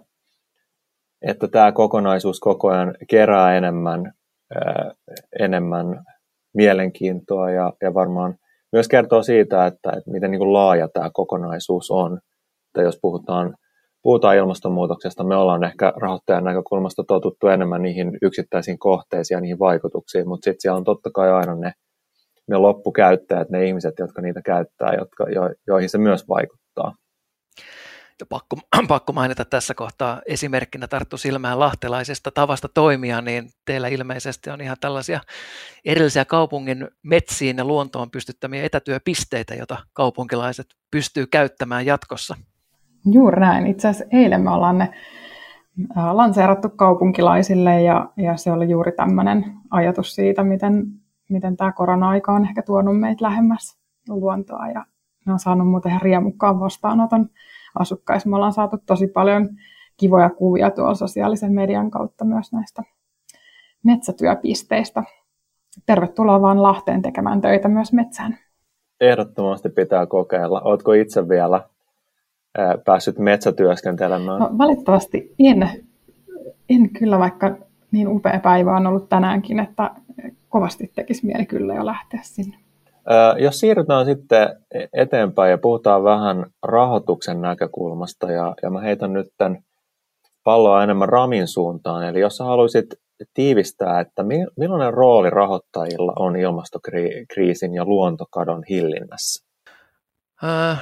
että 1.22 1.48
tämä 1.48 1.72
kokonaisuus 1.72 2.40
koko 2.40 2.68
ajan 2.68 2.96
kerää 3.10 3.58
enemmän, 3.58 4.14
ää, 4.56 4.92
enemmän 5.40 6.04
mielenkiintoa 6.54 7.52
ja, 7.52 7.74
ja 7.82 7.94
varmaan– 7.94 8.36
myös 8.72 8.88
kertoo 8.88 9.24
siitä, 9.24 9.66
että, 9.66 9.90
että 9.90 10.12
miten 10.12 10.32
niin 10.32 10.40
kuin 10.40 10.54
laaja 10.54 10.88
tämä 10.88 11.10
kokonaisuus 11.14 11.92
on. 11.92 12.20
Että 12.68 12.82
jos 12.82 13.00
puhutaan, 13.02 13.56
puhutaan 14.04 14.38
ilmastonmuutoksesta, 14.38 15.24
me 15.24 15.36
ollaan 15.36 15.64
ehkä 15.64 15.94
rahoittajan 15.96 16.44
näkökulmasta 16.44 17.04
totuttu 17.08 17.48
enemmän 17.48 17.82
niihin 17.82 18.18
yksittäisiin 18.22 18.80
kohteisiin 18.80 19.36
ja 19.36 19.42
niihin 19.42 19.60
vaikutuksiin, 19.60 20.28
mutta 20.28 20.46
sitten 20.46 20.62
siellä 20.62 20.78
on 20.78 20.84
totta 20.84 21.10
kai 21.14 21.32
aina 21.32 21.56
ne, 21.56 21.72
ne 22.50 22.58
loppukäyttäjät, 22.58 23.50
ne 23.50 23.66
ihmiset, 23.66 23.94
jotka 24.00 24.22
niitä 24.22 24.42
käyttää, 24.42 24.94
jotka, 24.94 25.30
jo, 25.30 25.42
joihin 25.68 25.90
se 25.90 25.98
myös 25.98 26.28
vaikuttaa. 26.28 26.96
Ja 28.20 28.26
pakko, 28.30 28.58
pakko 28.88 29.14
mainita 29.14 29.46
tässä 29.46 29.74
kohtaa 29.74 30.22
esimerkkinä 30.26 30.88
tarttu 30.88 31.18
silmään 31.18 31.60
lahtelaisesta 31.60 32.32
tavasta 32.32 32.68
toimia, 32.74 33.22
niin 33.22 33.50
teillä 33.66 33.88
ilmeisesti 33.88 34.50
on 34.50 34.62
ihan 34.62 34.78
tällaisia 34.82 35.20
erillisiä 35.86 36.26
kaupungin 36.26 36.88
metsiin 37.04 37.58
ja 37.58 37.66
luontoon 37.66 38.12
pystyttämiä 38.12 38.64
etätyöpisteitä, 38.64 39.56
joita 39.56 39.78
kaupunkilaiset 39.94 40.66
pystyy 40.92 41.28
käyttämään 41.28 41.86
jatkossa. 41.86 42.36
Juuri 43.12 43.40
näin. 43.40 43.68
Itse 43.68 43.88
asiassa 43.88 44.18
eilen 44.18 44.42
me 44.42 44.50
ollaan 44.50 44.78
ne 44.78 44.90
lanseerattu 46.12 46.70
kaupunkilaisille 46.70 47.82
ja, 47.82 48.10
ja 48.18 48.38
se 48.38 48.52
oli 48.52 48.70
juuri 48.70 48.92
tämmöinen 48.92 49.46
ajatus 49.72 50.16
siitä, 50.16 50.44
miten, 50.44 50.86
miten 51.30 51.58
tämä 51.58 51.72
korona-aika 51.72 52.32
on 52.32 52.46
ehkä 52.46 52.62
tuonut 52.62 53.00
meitä 53.00 53.26
lähemmäs 53.26 53.80
luontoa 54.10 54.68
ja 54.68 54.86
ne 55.26 55.34
on 55.34 55.40
saanut 55.40 55.68
muuten 55.68 55.90
ihan 55.90 56.02
riemukkaan 56.02 56.60
vastaanoton 56.60 57.30
asukkaissa. 57.80 58.30
Me 58.30 58.36
ollaan 58.36 58.54
saatu 58.54 58.78
tosi 58.86 59.08
paljon 59.08 59.50
kivoja 59.98 60.30
kuvia 60.30 60.72
tuolla 60.72 60.96
sosiaalisen 60.96 61.54
median 61.54 61.92
kautta 61.92 62.26
myös 62.26 62.54
näistä 62.54 62.84
metsätyöpisteistä. 63.84 65.04
Tervetuloa 65.86 66.42
vaan 66.42 66.64
Lahteen 66.64 67.02
tekemään 67.02 67.42
töitä 67.42 67.68
myös 67.68 67.94
metsään. 67.94 68.38
Ehdottomasti 69.02 69.70
pitää 69.70 70.06
kokeilla. 70.06 70.62
Oletko 70.62 70.94
itse 70.94 71.30
vielä 71.30 71.64
päässyt 72.86 73.18
metsätyöskentelemään? 73.18 74.40
No, 74.40 74.50
valitettavasti 74.58 75.36
en, 75.40 75.70
en 76.70 76.90
kyllä, 76.90 77.20
vaikka 77.20 77.56
niin 77.92 78.08
upea 78.08 78.40
päivä 78.40 78.78
on 78.78 78.88
ollut 78.88 79.10
tänäänkin, 79.10 79.60
että 79.60 79.92
kovasti 80.50 80.92
tekisi 80.96 81.26
mieli 81.26 81.46
kyllä 81.46 81.74
jo 81.74 81.86
lähteä 81.86 82.20
sinne. 82.24 82.58
Jos 83.38 83.60
siirrytään 83.60 84.06
sitten 84.06 84.50
eteenpäin 84.94 85.52
ja 85.52 85.58
puhutaan 85.58 86.04
vähän 86.04 86.46
rahoituksen 86.64 87.42
näkökulmasta, 87.42 88.32
ja, 88.32 88.56
ja 88.64 88.70
mä 88.70 88.82
heitän 88.82 89.14
nyt 89.14 89.28
tämän 89.38 89.64
palloa 90.44 90.84
enemmän 90.84 91.10
Ramin 91.10 91.48
suuntaan, 91.48 92.08
eli 92.08 92.20
jos 92.20 92.38
sä 92.38 92.44
haluaisit 92.44 92.86
tiivistää, 93.34 94.00
että 94.00 94.24
millainen 94.58 94.94
rooli 94.94 95.30
rahoittajilla 95.30 96.14
on 96.16 96.36
ilmastokriisin 96.36 97.74
ja 97.74 97.86
luontokadon 97.86 98.64
hillinnässä? 98.70 99.50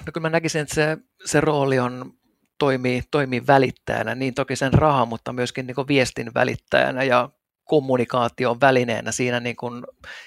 no 0.06 0.12
kyllä 0.14 0.26
mä 0.26 0.30
näkisin, 0.30 0.62
että 0.62 0.76
se, 0.76 0.98
se 1.26 1.42
rooli 1.42 1.80
on 1.80 2.12
toimii, 2.60 3.02
toimii 3.12 3.48
välittäjänä, 3.48 4.16
niin 4.16 4.34
toki 4.34 4.56
sen 4.56 4.74
raha, 4.74 5.06
mutta 5.06 5.34
myöskin 5.34 5.68
niin 5.68 5.88
viestin 5.88 6.34
välittäjänä 6.34 7.04
ja 7.04 7.30
kommunikaation 7.68 8.62
välineenä 8.62 9.12
siinä 9.12 9.40
niin 9.40 9.56
kuin 9.56 9.84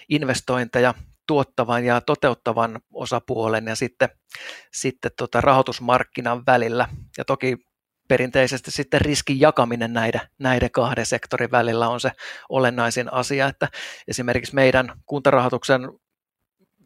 investointeja 0.09 0.95
tuottavan 1.27 1.85
ja 1.85 2.01
toteuttavan 2.01 2.81
osapuolen 2.95 3.67
ja 3.67 3.75
sitten, 3.75 4.09
sitten 4.73 5.11
tota 5.17 5.41
rahoitusmarkkinan 5.41 6.47
välillä. 6.47 6.89
Ja 7.19 7.25
toki 7.25 7.57
perinteisesti 8.09 8.71
sitten 8.71 9.01
riskin 9.01 9.41
jakaminen 9.41 9.93
näiden, 9.93 10.21
näiden 10.39 10.71
kahden 10.71 11.07
sektorin 11.07 11.51
välillä 11.51 11.89
on 11.89 12.01
se 12.01 12.11
olennaisin 12.49 13.13
asia, 13.13 13.47
että 13.47 13.69
esimerkiksi 14.09 14.55
meidän 14.55 14.93
kuntarahoituksen 15.07 15.81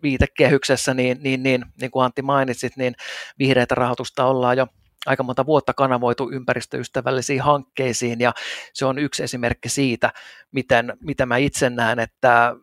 viitekehyksessä, 0.02 0.94
niin, 0.94 1.18
niin, 1.20 1.42
niin, 1.42 1.64
niin 1.80 1.90
kuin 1.90 2.04
Antti 2.04 2.22
mainitsit, 2.22 2.76
niin 2.76 2.94
vihreitä 3.38 3.74
rahoitusta 3.74 4.24
ollaan 4.24 4.56
jo 4.56 4.66
aika 5.06 5.22
monta 5.22 5.46
vuotta 5.46 5.74
kanavoitu 5.74 6.30
ympäristöystävällisiin 6.30 7.42
hankkeisiin 7.42 8.20
ja 8.20 8.32
se 8.72 8.86
on 8.86 8.98
yksi 8.98 9.22
esimerkki 9.22 9.68
siitä, 9.68 10.12
miten, 10.52 10.96
mitä 11.00 11.26
mä 11.26 11.36
itse 11.36 11.70
näen, 11.70 11.98
että 11.98 12.56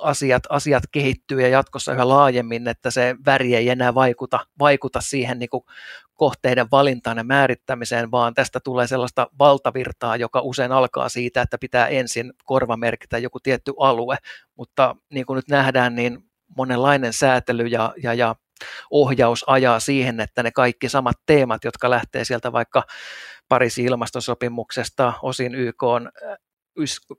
asiat, 0.00 0.42
asiat 0.48 0.82
kehittyy 0.92 1.42
ja 1.42 1.48
jatkossa 1.48 1.92
yhä 1.92 2.08
laajemmin, 2.08 2.68
että 2.68 2.90
se 2.90 3.16
väri 3.26 3.54
ei 3.54 3.68
enää 3.68 3.94
vaikuta, 3.94 4.46
vaikuta 4.58 5.00
siihen 5.00 5.38
niin 5.38 5.48
kuin 5.50 5.64
kohteiden 6.14 6.66
valintaan 6.70 7.16
ja 7.16 7.24
määrittämiseen, 7.24 8.10
vaan 8.10 8.34
tästä 8.34 8.60
tulee 8.64 8.86
sellaista 8.86 9.26
valtavirtaa, 9.38 10.16
joka 10.16 10.40
usein 10.40 10.72
alkaa 10.72 11.08
siitä, 11.08 11.42
että 11.42 11.58
pitää 11.58 11.86
ensin 11.86 12.32
korvamerkitä 12.44 13.18
joku 13.18 13.40
tietty 13.40 13.72
alue, 13.78 14.16
mutta 14.56 14.96
niin 15.10 15.26
kuin 15.26 15.36
nyt 15.36 15.48
nähdään, 15.48 15.94
niin 15.94 16.18
monenlainen 16.56 17.12
säätely 17.12 17.66
ja, 17.66 17.94
ja, 18.02 18.14
ja 18.14 18.34
ohjaus 18.90 19.44
ajaa 19.46 19.80
siihen, 19.80 20.20
että 20.20 20.42
ne 20.42 20.50
kaikki 20.50 20.88
samat 20.88 21.16
teemat, 21.26 21.64
jotka 21.64 21.90
lähtee 21.90 22.24
sieltä 22.24 22.52
vaikka 22.52 22.82
Pariisin 23.48 23.86
ilmastosopimuksesta, 23.86 25.12
osin 25.22 25.54
YK 25.54 25.82
on 25.82 26.10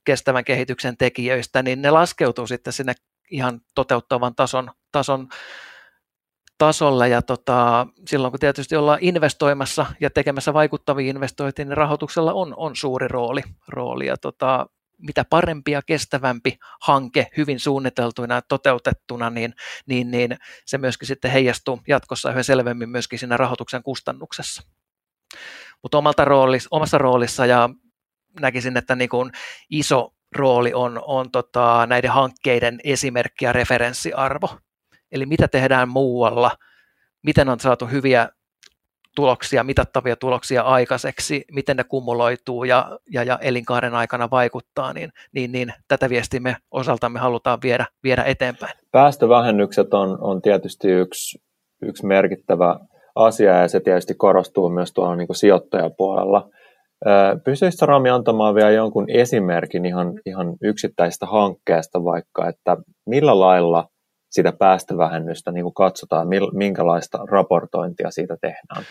kestävän 0.06 0.44
kehityksen 0.44 0.98
tekijöistä, 0.98 1.64
niin 1.64 1.82
ne 1.82 1.92
laskeutuu 1.92 2.48
sitten 2.48 2.74
sinne 2.74 2.94
ihan 3.32 3.62
toteuttavan 3.76 4.36
tason, 4.36 4.72
tason 4.92 5.28
tasolle. 6.58 7.10
Ja 7.10 7.22
tota, 7.22 7.88
silloin 8.08 8.32
kun 8.32 8.40
tietysti 8.40 8.76
ollaan 8.76 9.00
investoimassa 9.02 9.86
ja 10.00 10.10
tekemässä 10.10 10.54
vaikuttavia 10.54 11.10
investointeja, 11.10 11.66
niin 11.66 11.78
rahoituksella 11.78 12.34
on, 12.34 12.54
on 12.58 12.76
suuri 12.76 13.08
rooli, 13.08 13.42
rooli. 13.68 14.08
Ja 14.08 14.18
tota, 14.18 14.68
mitä 15.08 15.26
parempi 15.30 15.72
ja 15.72 15.82
kestävämpi 15.82 16.58
hanke 16.82 17.28
hyvin 17.38 17.60
suunniteltuina 17.60 18.36
ja 18.36 18.42
toteutettuna, 18.42 19.30
niin, 19.30 19.54
niin, 19.86 20.12
niin 20.12 20.38
se 20.66 20.78
myöskin 20.78 21.08
sitten 21.08 21.32
heijastuu 21.32 21.82
jatkossa 21.88 22.32
yhä 22.32 22.44
selvemmin 22.44 22.90
myöskin 22.90 23.20
siinä 23.20 23.38
rahoituksen 23.38 23.84
kustannuksessa. 23.84 24.64
Mutta 25.84 25.98
omalta 25.98 26.26
roolis, 26.26 26.68
omassa 26.72 26.98
roolissa 26.98 27.46
ja 27.46 27.70
näkisin, 28.40 28.78
että 28.78 28.96
niin 28.96 29.10
kuin 29.10 29.32
iso 29.70 30.14
rooli 30.36 30.74
on, 30.74 31.02
on 31.06 31.32
tota 31.32 31.86
näiden 31.86 32.12
hankkeiden 32.12 32.80
esimerkki 32.84 33.46
ja 33.46 33.54
referenssiarvo. 33.54 34.58
Eli 35.12 35.26
mitä 35.26 35.48
tehdään 35.48 35.90
muualla, 35.90 36.58
miten 37.24 37.50
on 37.50 37.60
saatu 37.60 37.88
hyviä 37.88 38.30
tuloksia, 39.16 39.64
mitattavia 39.64 40.16
tuloksia 40.16 40.62
aikaiseksi, 40.62 41.46
miten 41.52 41.78
ne 41.78 41.84
kumuloituu 41.84 42.64
ja, 42.64 43.00
ja, 43.12 43.24
ja 43.24 43.40
elinkaaren 43.42 43.96
aikana 43.96 44.30
vaikuttaa, 44.32 44.94
niin, 44.94 45.10
niin, 45.34 45.52
niin 45.52 45.74
tätä 45.88 46.10
viestiä 46.10 46.40
me 46.40 46.56
osaltamme 46.72 47.20
halutaan 47.20 47.60
viedä, 47.64 47.86
viedä 48.04 48.24
eteenpäin. 48.24 48.74
Päästövähennykset 48.92 49.94
on, 49.94 50.18
on 50.22 50.42
tietysti 50.42 50.88
yksi, 50.88 51.40
yksi 51.82 52.06
merkittävä 52.06 52.80
asia 53.16 53.62
ja 53.62 53.68
se 53.68 53.80
tietysti 53.80 54.14
korostuu 54.14 54.70
myös 54.70 54.94
tuolla 54.94 55.16
niin 55.16 55.28
sijoittajapuolella. 55.36 56.50
Pystyisitkö 57.46 57.86
Rami 57.86 58.10
antamaan 58.10 58.56
vielä 58.56 58.72
jonkun 58.72 59.06
esimerkin 59.10 59.86
ihan, 59.86 60.14
ihan 60.26 60.56
yksittäistä 60.62 61.26
hankkeesta 61.26 62.04
vaikka, 62.04 62.48
että 62.48 62.78
millä 63.06 63.40
lailla 63.40 63.88
sitä 64.34 64.52
päästövähennystä 64.52 65.52
niin 65.52 65.64
kuin 65.64 65.74
katsotaan, 65.74 66.28
minkälaista 66.54 67.20
raportointia 67.32 68.12
siitä 68.12 68.38
tehdään? 68.42 68.84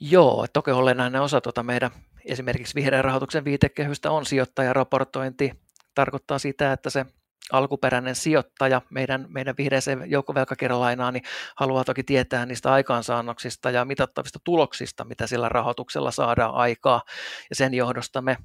Joo, 0.00 0.46
toki 0.52 0.70
olennainen 0.70 1.22
osa 1.22 1.40
tuota 1.40 1.62
meidän 1.62 1.90
esimerkiksi 2.24 2.74
vihreän 2.74 3.04
rahoituksen 3.04 3.44
viitekehystä 3.44 4.10
on 4.10 4.26
sijoittajaraportointi. 4.26 5.52
Tarkoittaa 5.94 6.38
sitä, 6.38 6.72
että 6.72 6.90
se 6.90 7.06
alkuperäinen 7.52 8.14
sijoittaja 8.14 8.82
meidän, 8.90 9.26
meidän 9.28 9.54
vihreäseen 9.58 10.10
joukkovelkakirjalainaan 10.10 11.14
niin 11.14 11.24
haluaa 11.56 11.84
toki 11.84 12.02
tietää 12.02 12.46
niistä 12.46 12.72
aikaansaannoksista 12.72 13.70
ja 13.70 13.84
mitattavista 13.84 14.38
tuloksista, 14.44 15.04
mitä 15.04 15.26
sillä 15.26 15.48
rahoituksella 15.48 16.10
saadaan 16.10 16.54
aikaa. 16.54 17.02
Ja 17.50 17.56
sen 17.56 17.74
johdosta 17.74 18.22
me 18.22 18.36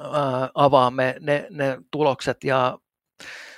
ää, 0.00 0.50
avaamme 0.54 1.14
ne, 1.20 1.46
ne 1.50 1.78
tulokset 1.90 2.44
ja 2.44 2.78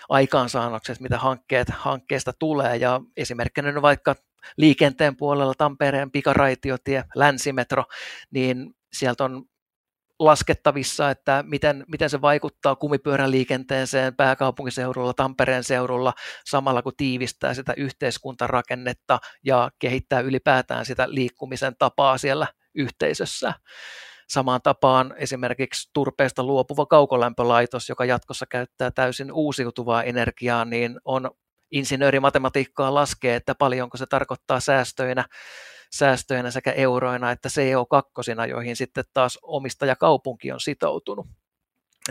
aikaansaannokset, 0.09 1.01
mitä 1.01 1.19
hankkeet, 1.19 1.69
hankkeesta 1.71 2.33
tulee. 2.39 2.77
Ja 2.77 3.01
esimerkkinä 3.17 3.73
nyt 3.73 3.83
vaikka 3.83 4.15
liikenteen 4.57 5.17
puolella 5.17 5.55
Tampereen 5.55 6.11
pikaraitiotie, 6.11 7.05
länsimetro, 7.15 7.85
niin 8.31 8.75
sieltä 8.93 9.25
on 9.25 9.45
laskettavissa, 10.19 11.11
että 11.11 11.45
miten, 11.47 11.85
miten 11.89 12.11
se 12.11 12.21
vaikuttaa 12.21 12.77
kumipyörän 12.77 13.31
liikenteeseen 13.31 14.17
pääkaupunkiseudulla, 14.17 15.15
Tampereen 15.15 15.65
seudulla, 15.65 16.13
samalla 16.45 16.83
kun 16.83 16.93
tiivistää 16.97 17.55
sitä 17.55 17.75
yhteiskuntarakennetta 17.77 19.19
ja 19.45 19.71
kehittää 19.79 20.21
ylipäätään 20.21 20.87
sitä 20.87 21.07
liikkumisen 21.09 21.77
tapaa 21.79 22.19
siellä 22.19 22.47
yhteisössä. 22.75 23.55
Samaan 24.29 24.61
tapaan 24.63 25.15
esimerkiksi 25.17 25.91
turpeesta 25.93 26.45
luopuva 26.45 26.87
kaukolämpölaitos, 26.87 27.89
joka 27.89 28.05
jatkossa 28.05 28.47
käyttää 28.47 28.91
täysin 28.91 29.33
uusiutuvaa 29.33 30.03
energiaa, 30.03 30.65
niin 30.65 31.01
on 31.05 31.31
insinöörimatematiikkaa 31.71 32.95
laskee, 32.95 33.37
että 33.37 33.55
paljonko 33.55 33.97
se 33.97 34.07
tarkoittaa 34.07 34.61
säästöinä, 34.61 35.25
säästöinä 35.93 36.51
sekä 36.51 36.73
euroina 36.73 37.31
että 37.31 37.49
CO2, 37.49 38.49
joihin 38.49 38.77
sitten 38.77 39.05
taas 39.15 39.39
omistajakaupunki 39.43 40.53
on 40.53 40.61
sitoutunut. 40.61 41.27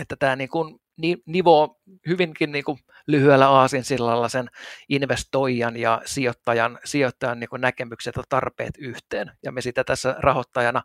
Että 0.01 0.15
tämä 0.15 0.35
niin 0.35 0.49
kuin 0.49 0.81
nivoo 1.25 1.81
hyvinkin 2.07 2.51
niin 2.51 2.65
kuin 2.65 2.79
lyhyellä 3.07 3.49
aasinsillalla 3.49 4.29
sen 4.29 4.49
investoijan 4.89 5.77
ja 5.77 6.01
sijoittajan, 6.05 6.79
sijoittajan 6.85 7.39
niin 7.39 7.49
kuin 7.49 7.61
näkemykset 7.61 8.15
ja 8.15 8.23
tarpeet 8.29 8.73
yhteen. 8.77 9.31
Ja 9.43 9.51
me 9.51 9.61
sitä 9.61 9.83
tässä 9.83 10.15
rahoittajana 10.19 10.83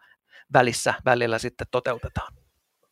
välissä 0.54 0.94
välillä 1.04 1.38
sitten 1.38 1.66
toteutetaan. 1.70 2.32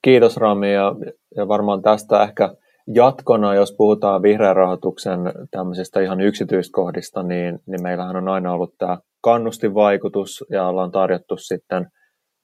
Kiitos 0.03 0.37
Rami 0.37 0.75
ja, 0.75 0.95
ja 1.37 1.49
varmaan 1.49 1.83
tästä 1.83 2.23
ehkä 2.23 2.55
jatkona, 2.95 3.55
jos 3.55 3.75
puhutaan 3.77 4.23
vihreän 4.23 4.57
rahoituksen 4.57 5.21
tämmöisistä 5.51 6.01
ihan 6.01 6.21
yksityiskohdista, 6.21 7.23
niin, 7.23 7.59
niin 7.67 7.83
meillähän 7.83 8.17
on 8.17 8.29
aina 8.29 8.53
ollut 8.53 8.75
tämä 8.79 8.99
kannustinvaikutus 9.21 10.45
ja 10.51 10.67
ollaan 10.67 10.91
tarjottu 10.91 11.37
sitten 11.37 11.87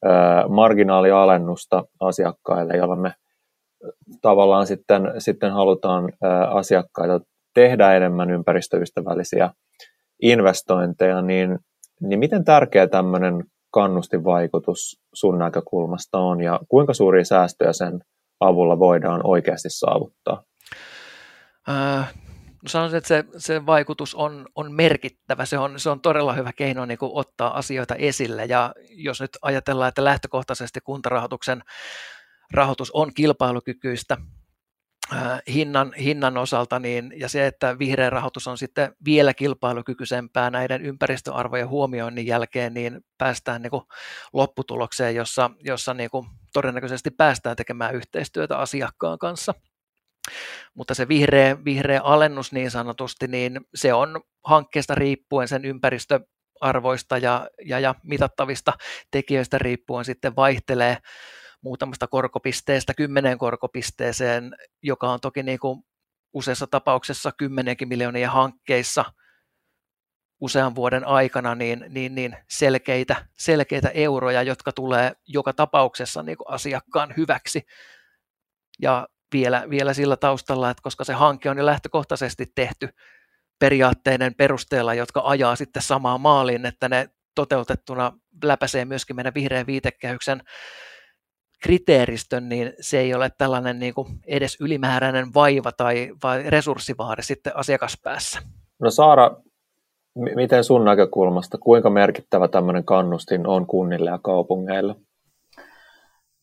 ää, 0.05 0.49
marginaalialennusta 0.49 1.85
asiakkaille, 2.01 2.77
jolla 2.77 2.97
me 2.97 3.15
tavallaan 4.23 4.67
sitten, 4.67 5.03
sitten 5.19 5.53
halutaan 5.53 6.13
ää, 6.23 6.47
asiakkaita 6.47 7.21
tehdä 7.55 7.95
enemmän 7.95 8.31
ympäristöystävällisiä 8.31 9.51
investointeja, 10.23 11.23
niin, 11.23 11.59
niin 12.01 12.19
miten 12.19 12.45
tärkeä 12.45 12.87
tämmöinen 12.87 13.45
kannustinvaikutus 13.75 15.01
sun 15.15 15.39
näkökulmasta 15.39 16.19
on 16.19 16.41
ja 16.41 16.61
kuinka 16.69 16.95
suuria 16.95 17.25
säästöjä 17.25 17.73
sen 17.73 18.01
avulla 18.41 18.79
voidaan 18.79 19.21
oikeasti 19.25 19.71
saavuttaa? 19.71 20.43
Äh, 21.69 22.15
sanoisin, 22.67 22.99
että 22.99 23.09
se, 23.09 23.25
se 23.37 23.67
vaikutus 23.67 24.15
on, 24.15 24.47
on 24.55 24.73
merkittävä. 24.73 25.45
Se 25.45 25.59
on, 25.59 25.81
se 25.81 25.91
on 25.91 26.01
todella 26.01 26.33
hyvä 26.33 26.53
keino 26.53 26.85
niin 26.85 26.99
kuin 26.99 27.11
ottaa 27.15 27.59
asioita 27.59 27.95
esille. 27.95 28.45
Ja 28.45 28.75
jos 28.91 29.21
nyt 29.21 29.31
ajatellaan, 29.43 29.89
että 29.89 30.05
lähtökohtaisesti 30.05 30.81
kuntarahoituksen 30.81 31.63
rahoitus 32.53 32.91
on 32.91 33.15
kilpailukykyistä, 33.15 34.17
hinnan, 35.49 35.93
hinnan 35.93 36.37
osalta, 36.37 36.79
niin, 36.79 37.13
ja 37.17 37.29
se, 37.29 37.47
että 37.47 37.79
vihreä 37.79 38.11
rahoitus 38.11 38.47
on 38.47 38.59
sitten 38.59 38.95
vielä 39.05 39.35
kilpailukykyisempää 39.35 40.51
näiden 40.51 40.83
ympäristöarvojen 40.83 41.69
huomioinnin 41.69 42.27
jälkeen, 42.27 42.75
niin 42.75 43.01
päästään 43.19 43.63
niin 43.63 43.71
kuin 43.71 43.83
lopputulokseen, 44.33 45.15
jossa, 45.15 45.51
jossa 45.61 45.95
niin 45.95 46.11
kuin 46.11 46.27
todennäköisesti 46.53 47.11
päästään 47.11 47.57
tekemään 47.57 47.95
yhteistyötä 47.95 48.59
asiakkaan 48.59 49.19
kanssa. 49.19 49.55
Mutta 50.75 50.95
se 50.95 51.09
vihreä, 51.09 51.65
vihreä 51.65 52.01
alennus 52.03 52.53
niin 52.53 52.71
sanotusti, 52.71 53.29
niin 53.29 53.61
se 53.75 53.95
on 53.95 54.21
hankkeesta 54.45 54.95
riippuen 54.95 55.49
sen 55.49 55.65
ympäristöarvoista 55.65 57.19
ja, 57.19 57.49
ja, 57.67 57.81
ja 57.81 57.95
mitattavista 58.03 58.73
tekijöistä 59.11 59.59
riippuen 59.59 60.05
sitten 60.05 60.37
vaihtelee 60.37 60.99
muutamasta 61.65 62.07
korkopisteestä 62.07 62.95
kymmeneen 62.95 63.39
korkopisteeseen, 63.39 64.57
joka 64.83 65.13
on 65.13 65.21
toki 65.21 65.43
niin 65.43 65.59
kuin 65.59 65.83
useassa 66.33 66.67
tapauksessa 66.67 67.33
kymmeniäkin 67.33 67.89
miljoonia 67.89 68.31
hankkeissa 68.31 69.05
usean 70.41 70.75
vuoden 70.75 71.07
aikana 71.07 71.55
niin, 71.55 71.85
niin, 71.89 72.15
niin 72.15 72.37
selkeitä, 72.51 73.27
selkeitä 73.39 73.89
euroja, 73.89 74.43
jotka 74.43 74.73
tulee 74.73 75.13
joka 75.27 75.53
tapauksessa 75.53 76.23
niin 76.23 76.39
kuin 76.39 76.51
asiakkaan 76.51 77.15
hyväksi. 77.17 77.67
Ja 78.83 79.09
vielä, 79.33 79.65
vielä 79.71 79.95
sillä 79.95 80.17
taustalla, 80.17 80.71
että 80.71 80.83
koska 80.83 81.05
se 81.05 81.13
hanke 81.13 81.51
on 81.51 81.59
jo 81.59 81.67
lähtökohtaisesti 81.67 82.47
tehty 82.55 82.89
periaatteiden 83.59 84.35
perusteella, 84.35 84.95
jotka 84.95 85.23
ajaa 85.25 85.57
sitten 85.57 85.83
samaan 85.83 86.21
maaliin, 86.21 86.67
että 86.67 86.89
ne 86.89 87.09
toteutettuna 87.35 88.13
läpäisee 88.45 88.85
myöskin 88.85 89.17
meidän 89.17 89.35
vihreän 89.35 89.67
viitekehyksen 89.67 90.43
kriteeristön, 91.65 92.49
niin 92.49 92.73
se 92.81 92.99
ei 92.99 93.15
ole 93.15 93.31
tällainen 93.39 93.79
niin 93.79 93.95
kuin 93.95 94.09
edes 94.27 94.61
ylimääräinen 94.61 95.35
vaiva 95.35 95.73
tai 95.73 96.11
vai 96.23 96.43
resurssivaade 96.51 97.23
sitten 97.23 97.57
asiakaspäässä. 97.57 98.41
No 98.79 98.91
Saara, 98.91 99.31
m- 100.15 100.37
miten 100.37 100.65
sun 100.65 100.85
näkökulmasta, 100.85 101.59
kuinka 101.59 101.91
merkittävä 101.91 102.49
tämmöinen 102.49 102.85
kannustin 102.85 103.47
on 103.47 103.67
kunnille 103.67 104.11
ja 104.11 104.19
kaupungeille? 104.23 104.95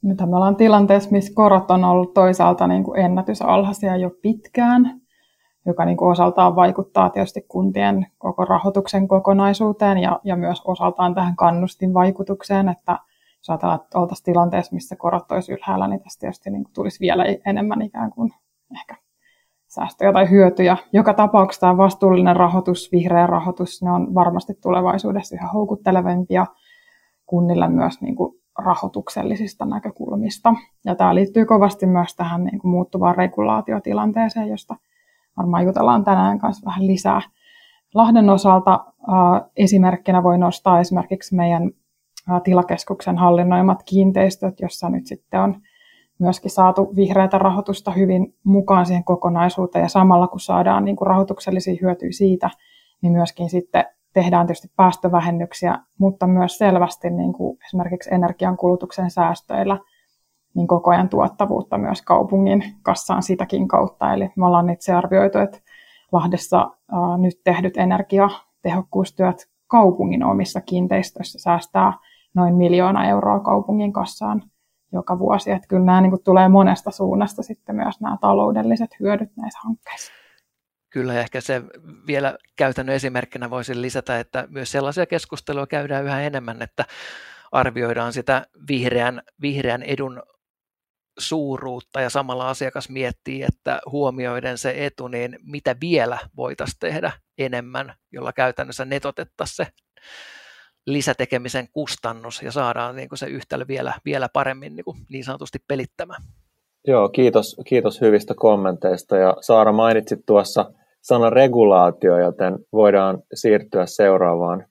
Nyt 0.01 0.17
me 0.19 0.35
ollaan 0.35 0.55
tilanteessa, 0.55 1.11
missä 1.11 1.33
korot 1.35 1.71
on 1.71 1.83
ollut 1.83 2.13
toisaalta 2.13 2.67
niin 2.67 2.83
kuin 2.83 2.99
ennätysalhaisia 2.99 3.97
jo 3.97 4.11
pitkään, 4.21 5.01
joka 5.65 5.85
niin 5.85 5.97
kuin 5.97 6.11
osaltaan 6.11 6.55
vaikuttaa 6.55 7.09
tietysti 7.09 7.45
kuntien 7.47 8.07
koko 8.17 8.45
rahoituksen 8.45 9.07
kokonaisuuteen 9.07 9.97
ja, 9.97 10.19
ja 10.23 10.35
myös 10.35 10.61
osaltaan 10.65 11.15
tähän 11.15 11.35
kannustinvaikutukseen, 11.35 12.69
että– 12.69 12.99
jos 13.41 13.49
ajatellaan, 13.49 13.79
että 13.81 13.99
oltaisiin 13.99 14.25
tilanteessa, 14.25 14.75
missä 14.75 14.95
korot 14.95 15.31
olisi 15.31 15.53
ylhäällä, 15.53 15.87
niin 15.87 16.03
tästä 16.03 16.19
tietysti 16.19 16.49
niin 16.49 16.63
kuin 16.63 16.73
tulisi 16.73 16.99
vielä 16.99 17.23
enemmän 17.45 17.81
ikään 17.81 18.11
kuin 18.11 18.33
ehkä 18.75 18.95
säästöjä 19.67 20.13
tai 20.13 20.29
hyötyjä. 20.29 20.77
Joka 20.93 21.13
tapauksessa 21.13 21.61
tämä 21.61 21.77
vastuullinen 21.77 22.35
rahoitus, 22.35 22.91
vihreä 22.91 23.27
rahoitus, 23.27 23.83
ne 23.83 23.91
on 23.91 24.15
varmasti 24.15 24.53
tulevaisuudessa 24.53 25.35
yhä 25.35 25.47
houkuttelevampia 25.47 26.45
kunnille 27.25 27.67
myös 27.67 28.01
niin 28.01 28.15
kuin 28.15 28.33
rahoituksellisista 28.57 29.65
näkökulmista. 29.65 30.53
Ja 30.85 30.95
tämä 30.95 31.15
liittyy 31.15 31.45
kovasti 31.45 31.85
myös 31.85 32.15
tähän 32.15 32.43
niin 32.43 32.59
kuin 32.59 32.71
muuttuvaan 32.71 33.15
regulaatiotilanteeseen, 33.15 34.47
josta 34.47 34.75
varmaan 35.37 35.65
jutellaan 35.65 36.03
tänään 36.03 36.39
kanssa 36.39 36.65
vähän 36.65 36.87
lisää. 36.87 37.21
Lahden 37.93 38.29
osalta 38.29 38.73
äh, 38.73 39.49
esimerkkinä 39.57 40.23
voi 40.23 40.37
nostaa 40.37 40.79
esimerkiksi 40.79 41.35
meidän 41.35 41.71
tilakeskuksen 42.43 43.17
hallinnoimat 43.17 43.83
kiinteistöt, 43.83 44.59
jossa 44.59 44.89
nyt 44.89 45.07
sitten 45.07 45.39
on 45.39 45.61
myöskin 46.19 46.51
saatu 46.51 46.95
vihreätä 46.95 47.37
rahoitusta 47.37 47.91
hyvin 47.91 48.35
mukaan 48.43 48.85
siihen 48.85 49.03
kokonaisuuteen 49.03 49.83
ja 49.83 49.89
samalla 49.89 50.27
kun 50.27 50.39
saadaan 50.39 50.85
niin 50.85 50.95
kuin 50.95 51.07
rahoituksellisia 51.07 51.75
hyötyjä 51.81 52.11
siitä, 52.11 52.49
niin 53.01 53.13
myöskin 53.13 53.49
sitten 53.49 53.85
tehdään 54.13 54.47
tietysti 54.47 54.71
päästövähennyksiä, 54.75 55.79
mutta 55.97 56.27
myös 56.27 56.57
selvästi 56.57 57.09
niin 57.09 57.33
kuin 57.33 57.57
esimerkiksi 57.65 58.13
energiankulutuksen 58.13 59.11
säästöillä 59.11 59.77
niin 60.53 60.67
koko 60.67 60.91
ajan 60.91 61.09
tuottavuutta 61.09 61.77
myös 61.77 62.01
kaupungin 62.01 62.63
kassaan 62.81 63.23
sitäkin 63.23 63.67
kautta. 63.67 64.13
Eli 64.13 64.29
me 64.35 64.45
ollaan 64.45 64.69
itse 64.69 64.93
arvioitu, 64.93 65.37
että 65.37 65.59
Lahdessa 66.11 66.57
ää, 66.91 67.17
nyt 67.17 67.41
tehdyt 67.43 67.77
energiatehokkuustyöt 67.77 69.49
kaupungin 69.67 70.23
omissa 70.23 70.61
kiinteistöissä 70.61 71.39
säästää 71.39 71.93
noin 72.35 72.55
miljoona 72.55 73.09
euroa 73.09 73.39
kaupungin 73.39 73.93
kassaan 73.93 74.43
joka 74.93 75.19
vuosi. 75.19 75.51
Että 75.51 75.67
kyllä 75.67 75.85
nämä 75.85 76.01
niin 76.01 76.11
kuin, 76.11 76.23
tulee 76.23 76.49
monesta 76.49 76.91
suunnasta 76.91 77.43
sitten 77.43 77.75
myös 77.75 78.01
nämä 78.01 78.17
taloudelliset 78.21 78.89
hyödyt 78.99 79.29
näissä 79.37 79.59
hankkeissa. 79.63 80.11
Kyllä, 80.89 81.13
ja 81.13 81.19
ehkä 81.19 81.41
se 81.41 81.61
vielä 82.07 82.37
käytännön 82.55 82.95
esimerkkinä 82.95 83.49
voisin 83.49 83.81
lisätä, 83.81 84.19
että 84.19 84.47
myös 84.49 84.71
sellaisia 84.71 85.05
keskusteluja 85.05 85.67
käydään 85.67 86.05
yhä 86.05 86.21
enemmän, 86.21 86.61
että 86.61 86.85
arvioidaan 87.51 88.13
sitä 88.13 88.45
vihreän, 88.67 89.21
vihreän 89.41 89.83
edun 89.83 90.23
suuruutta 91.19 92.01
ja 92.01 92.09
samalla 92.09 92.49
asiakas 92.49 92.89
miettii, 92.89 93.43
että 93.43 93.79
huomioiden 93.91 94.57
se 94.57 94.85
etu, 94.85 95.07
niin 95.07 95.39
mitä 95.43 95.75
vielä 95.81 96.19
voitaisiin 96.35 96.79
tehdä 96.79 97.11
enemmän, 97.37 97.93
jolla 98.11 98.33
käytännössä 98.33 98.85
netotettaisiin 98.85 99.55
se 99.55 99.67
lisätekemisen 100.87 101.67
kustannus 101.73 102.41
ja 102.41 102.51
saadaan 102.51 102.95
niin 102.95 103.09
kuin 103.09 103.19
se 103.19 103.25
yhtälö 103.25 103.65
vielä, 103.67 103.93
vielä 104.05 104.29
paremmin 104.33 104.75
niin, 104.75 104.85
kuin 104.85 104.97
niin 105.09 105.23
sanotusti 105.23 105.59
pelittämään. 105.67 106.23
Joo, 106.87 107.09
kiitos, 107.09 107.61
kiitos 107.67 108.01
hyvistä 108.01 108.33
kommenteista. 108.37 109.17
Ja 109.17 109.37
Saara 109.41 109.71
mainitsit 109.71 110.19
tuossa 110.25 110.71
sana 111.01 111.29
regulaatio, 111.29 112.17
joten 112.17 112.59
voidaan 112.73 113.23
siirtyä 113.33 113.85
seuraavaan 113.85 114.65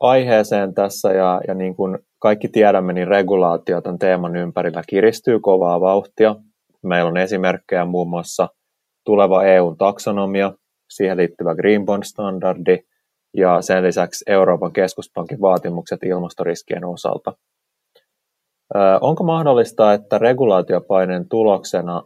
aiheeseen 0.00 0.74
tässä. 0.74 1.12
Ja, 1.12 1.40
ja 1.48 1.54
niin 1.54 1.76
kuin 1.76 1.98
kaikki 2.18 2.48
tiedämme, 2.48 2.92
niin 2.92 3.08
regulaatio 3.08 3.80
tämän 3.80 3.98
teeman 3.98 4.36
ympärillä 4.36 4.82
kiristyy 4.88 5.40
kovaa 5.40 5.80
vauhtia. 5.80 6.36
Meillä 6.82 7.08
on 7.08 7.16
esimerkkejä 7.16 7.84
muun 7.84 8.08
muassa 8.08 8.48
tuleva 9.04 9.44
EU-taksonomia, 9.44 10.52
siihen 10.90 11.16
liittyvä 11.16 11.54
Green 11.54 11.84
Bond-standardi 11.86 12.78
ja 13.36 13.62
sen 13.62 13.82
lisäksi 13.82 14.24
Euroopan 14.28 14.72
keskuspankin 14.72 15.40
vaatimukset 15.40 16.02
ilmastoriskien 16.02 16.84
osalta. 16.84 17.32
Onko 19.00 19.24
mahdollista, 19.24 19.92
että 19.92 20.18
regulaatiopaineen 20.18 21.28
tuloksena 21.28 22.02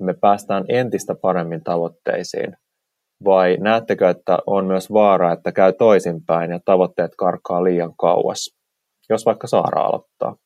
me 0.00 0.14
päästään 0.14 0.64
entistä 0.68 1.14
paremmin 1.14 1.64
tavoitteisiin? 1.64 2.56
Vai 3.24 3.56
näettekö, 3.60 4.10
että 4.10 4.38
on 4.46 4.66
myös 4.66 4.92
vaara, 4.92 5.32
että 5.32 5.52
käy 5.52 5.72
toisinpäin 5.72 6.50
ja 6.50 6.60
tavoitteet 6.64 7.12
karkaa 7.18 7.64
liian 7.64 7.96
kauas? 7.96 8.56
Jos 9.08 9.26
vaikka 9.26 9.46
Saara 9.46 9.82
aloittaa. 9.82 10.36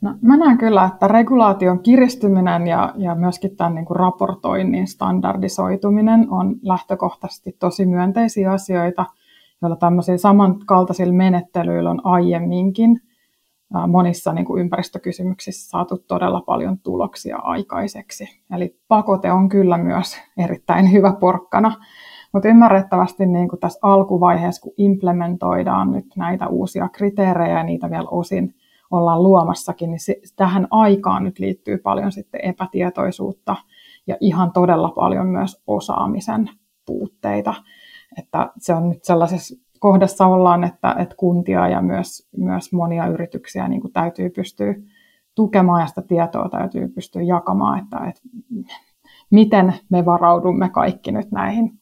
No, 0.00 0.14
mä 0.22 0.36
näen 0.36 0.58
kyllä, 0.58 0.84
että 0.84 1.08
regulaation 1.08 1.82
kiristyminen 1.82 2.66
ja, 2.66 2.94
ja 2.96 3.14
myöskin 3.14 3.56
tämän 3.56 3.74
niin 3.74 3.84
kuin 3.84 3.96
raportoinnin 3.96 4.86
standardisoituminen 4.86 6.26
on 6.30 6.56
lähtökohtaisesti 6.62 7.56
tosi 7.58 7.86
myönteisiä 7.86 8.52
asioita, 8.52 9.06
joilla 9.62 9.76
tämmöisillä 9.76 10.18
samankaltaisilla 10.18 11.12
menettelyillä 11.12 11.90
on 11.90 12.06
aiemminkin 12.06 13.00
monissa 13.88 14.32
niin 14.32 14.44
kuin 14.44 14.60
ympäristökysymyksissä 14.60 15.68
saatu 15.70 15.98
todella 15.98 16.40
paljon 16.40 16.78
tuloksia 16.78 17.36
aikaiseksi. 17.36 18.28
Eli 18.54 18.76
pakote 18.88 19.32
on 19.32 19.48
kyllä 19.48 19.78
myös 19.78 20.16
erittäin 20.38 20.92
hyvä 20.92 21.12
porkkana, 21.20 21.72
mutta 22.32 22.48
ymmärrettävästi 22.48 23.26
niin 23.26 23.48
kuin 23.48 23.60
tässä 23.60 23.78
alkuvaiheessa, 23.82 24.62
kun 24.62 24.74
implementoidaan 24.76 25.92
nyt 25.92 26.06
näitä 26.16 26.48
uusia 26.48 26.88
kriteerejä 26.88 27.58
ja 27.58 27.62
niitä 27.62 27.90
vielä 27.90 28.08
osin 28.10 28.54
ollaan 28.90 29.22
luomassakin, 29.22 29.90
niin 29.90 30.00
se, 30.00 30.16
tähän 30.36 30.66
aikaan 30.70 31.24
nyt 31.24 31.38
liittyy 31.38 31.78
paljon 31.78 32.12
sitten 32.12 32.40
epätietoisuutta 32.44 33.56
ja 34.06 34.16
ihan 34.20 34.52
todella 34.52 34.90
paljon 34.90 35.26
myös 35.26 35.62
osaamisen 35.66 36.50
puutteita. 36.86 37.54
Että 38.18 38.50
se 38.58 38.74
on 38.74 38.88
nyt 38.88 39.04
sellaisessa 39.04 39.54
kohdassa 39.78 40.26
ollaan, 40.26 40.64
että, 40.64 40.96
että 40.98 41.14
kuntia 41.16 41.68
ja 41.68 41.82
myös, 41.82 42.28
myös 42.36 42.72
monia 42.72 43.06
yrityksiä 43.06 43.68
niin 43.68 43.80
kuin 43.80 43.92
täytyy 43.92 44.30
pystyä 44.30 44.74
tukemaan 45.34 45.80
ja 45.80 45.86
sitä 45.86 46.02
tietoa 46.02 46.48
täytyy 46.48 46.88
pystyä 46.88 47.22
jakamaan, 47.22 47.78
että, 47.78 47.98
että 48.08 48.20
miten 49.30 49.74
me 49.88 50.04
varaudumme 50.04 50.68
kaikki 50.68 51.12
nyt 51.12 51.30
näihin, 51.30 51.80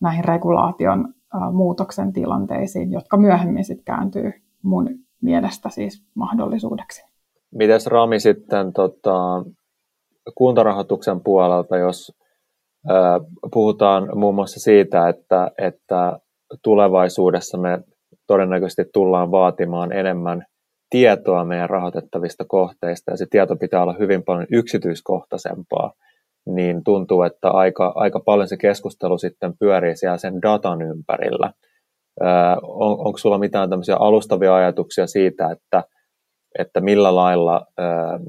näihin 0.00 0.24
regulaation 0.24 1.14
muutoksen 1.52 2.12
tilanteisiin, 2.12 2.92
jotka 2.92 3.16
myöhemmin 3.16 3.64
sitten 3.64 3.84
kääntyy 3.84 4.32
mun 4.62 4.88
mielestä 5.20 5.68
siis 5.68 6.04
mahdollisuudeksi. 6.14 7.04
Mites 7.50 7.86
Rami 7.86 8.20
sitten 8.20 8.72
tota, 8.72 9.44
kuntarahoituksen 10.34 11.20
puolelta, 11.20 11.76
jos 11.76 12.12
puhutaan 13.52 14.08
muun 14.18 14.34
muassa 14.34 14.60
siitä, 14.60 15.08
että, 15.08 15.50
että 15.58 16.18
tulevaisuudessa 16.64 17.58
me 17.58 17.78
todennäköisesti 18.26 18.84
tullaan 18.92 19.30
vaatimaan 19.30 19.92
enemmän 19.92 20.46
tietoa 20.90 21.44
meidän 21.44 21.70
rahoitettavista 21.70 22.44
kohteista, 22.48 23.10
ja 23.10 23.16
se 23.16 23.26
tieto 23.30 23.56
pitää 23.56 23.82
olla 23.82 23.96
hyvin 23.98 24.24
paljon 24.24 24.46
yksityiskohtaisempaa, 24.50 25.92
niin 26.46 26.84
tuntuu, 26.84 27.22
että 27.22 27.50
aika, 27.50 27.92
aika 27.94 28.20
paljon 28.20 28.48
se 28.48 28.56
keskustelu 28.56 29.18
sitten 29.18 29.54
pyörii 29.58 29.96
siellä 29.96 30.18
sen 30.18 30.42
datan 30.42 30.82
ympärillä. 30.82 31.52
on, 32.62 33.06
onko 33.06 33.18
sulla 33.18 33.38
mitään 33.38 33.70
tämmöisiä 33.70 33.96
alustavia 33.96 34.54
ajatuksia 34.54 35.06
siitä, 35.06 35.50
että, 35.50 35.84
että 36.58 36.80
millä 36.80 37.14
lailla 37.14 37.66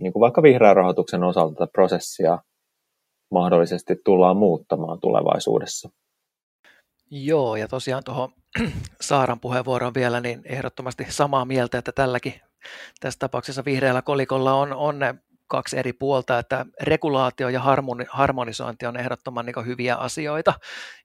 niin 0.02 0.14
kuin 0.14 0.22
vaikka 0.22 0.44
vihreän 0.44 0.76
rahoituksen 0.76 1.24
osalta 1.24 1.54
tätä 1.54 1.72
prosessia 1.72 2.38
mahdollisesti 3.34 3.96
tullaan 4.06 4.38
muuttamaan 4.38 5.00
tulevaisuudessa? 5.00 5.90
Joo, 7.12 7.56
ja 7.56 7.68
tosiaan 7.68 8.04
tuohon 8.04 8.30
Saaran 9.02 9.40
puheenvuoroon 9.40 9.94
vielä, 9.94 10.22
niin 10.22 10.42
ehdottomasti 10.46 11.06
samaa 11.10 11.46
mieltä, 11.46 11.78
että 11.78 11.92
tälläkin 11.92 12.34
tässä 13.00 13.20
tapauksessa 13.20 13.66
vihreällä 13.66 14.02
kolikolla 14.02 14.54
on, 14.54 14.74
on 14.74 15.00
ne 15.00 15.16
kaksi 15.48 15.78
eri 15.78 15.94
puolta, 15.94 16.40
että 16.40 16.66
regulaatio 16.82 17.50
ja 17.50 17.60
harmoni, 17.60 18.06
harmonisointi 18.10 18.86
on 18.86 18.98
ehdottoman 18.98 19.46
niin 19.46 19.66
hyviä 19.66 19.96
asioita, 19.96 20.54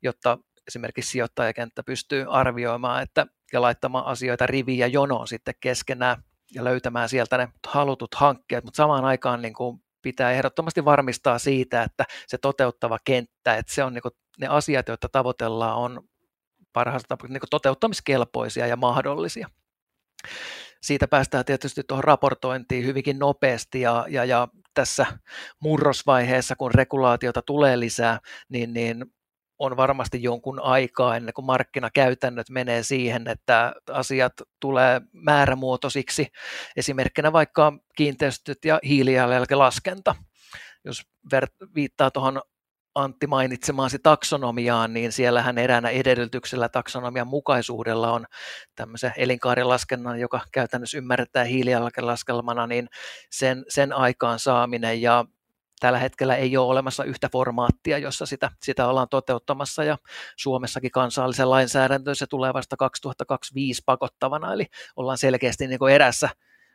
jotta 0.03 0.39
esimerkiksi 0.67 1.11
sijoittajakenttä 1.11 1.83
pystyy 1.83 2.27
arvioimaan 2.29 3.03
että, 3.03 3.27
ja 3.53 3.63
laittamaan 3.63 4.07
asioita 4.07 4.47
riviin 4.47 4.79
ja 4.79 4.87
jonoon 4.87 5.29
sitten 5.29 5.55
keskenään 5.61 6.23
ja 6.55 6.65
löytämään 6.65 7.09
sieltä 7.09 7.39
ne 7.39 7.49
halutut 7.67 8.15
hankkeet, 8.15 8.65
mutta 8.65 8.77
samaan 8.77 9.05
aikaan 9.05 9.43
niin 9.43 9.55
kuin 9.55 9.83
pitää 10.03 10.33
ehdottomasti 10.33 10.85
varmistaa 10.85 11.39
siitä, 11.39 11.83
että 11.83 12.05
se 12.27 12.39
toteuttava 12.39 12.99
kenttä, 13.05 13.57
että 13.57 13.75
se 13.75 13.85
on 13.85 13.95
niin 13.95 14.03
ne 14.39 14.47
asiat, 14.47 14.89
joita 14.89 15.09
tavoitellaan, 15.09 15.77
on 15.77 16.09
parhaassa 16.73 17.09
tapauksessa 17.09 17.33
niin 17.33 17.51
toteuttamiskelpoisia 17.51 18.67
ja 18.67 18.77
mahdollisia. 18.77 19.49
Siitä 20.83 21.09
päästään 21.09 21.45
tietysti 21.45 21.83
tuohon 21.89 22.05
raportointiin 22.05 22.85
hyvinkin 22.87 23.19
nopeasti 23.19 23.81
ja, 23.81 24.07
ja, 24.09 24.25
ja 24.25 24.49
tässä 24.75 25.07
murrosvaiheessa, 25.61 26.57
kun 26.57 26.75
regulaatiota 26.75 27.43
tulee 27.43 27.81
lisää, 27.81 28.19
niin, 28.49 28.73
niin 28.73 29.05
on 29.59 29.77
varmasti 29.77 30.23
jonkun 30.23 30.61
aikaa 30.61 31.17
ennen 31.17 31.35
kuin 31.35 31.45
markkinakäytännöt 31.45 32.51
menee 32.51 32.83
siihen, 32.83 33.29
että 33.29 33.75
asiat 33.93 34.33
tulee 34.61 35.01
määrämuotoisiksi. 35.13 36.27
Esimerkkinä 36.77 37.33
vaikka 37.33 37.73
kiinteistöt 37.97 38.65
ja 38.65 38.79
hiilijalanjälkelaskenta. 38.85 40.15
Jos 40.85 41.03
viittaa 41.75 42.11
tuohon 42.11 42.43
Antti 42.95 43.27
mainitsemaasi 43.27 43.99
taksonomiaan, 43.99 44.93
niin 44.93 45.13
siellähän 45.13 45.59
eräänä 45.59 45.89
edellytyksellä 45.89 46.69
taksonomian 46.69 47.27
mukaisuudella 47.27 48.13
on 48.13 48.27
tämmöisen 48.75 49.13
elinkaarilaskennan, 49.17 50.21
joka 50.21 50.41
käytännössä 50.53 50.99
ymmärretään 50.99 51.47
hiilijalanjälkelaskelmana, 51.47 52.67
niin 52.67 52.89
sen, 53.31 53.65
sen 53.69 53.93
aikaan 53.93 54.39
saaminen 54.39 55.03
ja 55.03 55.25
tällä 55.81 55.99
hetkellä 55.99 56.37
ei 56.37 56.57
ole 56.57 56.71
olemassa 56.71 57.05
yhtä 57.05 57.29
formaattia, 57.33 57.99
jossa 57.99 58.27
sitä, 58.27 58.51
sitä 58.63 58.87
ollaan 58.89 59.09
toteuttamassa 59.09 59.85
ja 59.85 59.99
Suomessakin 60.37 60.91
kansallisen 60.91 61.51
lainsäädäntö 61.51 62.15
se 62.15 62.27
tulee 62.27 62.55
vasta 62.55 62.77
2025 62.77 63.83
pakottavana, 63.87 64.53
eli 64.53 64.67
ollaan 64.97 65.19
selkeästi 65.19 65.67
niin 65.67 65.79
kuin 65.79 65.95
erässä 65.95 66.29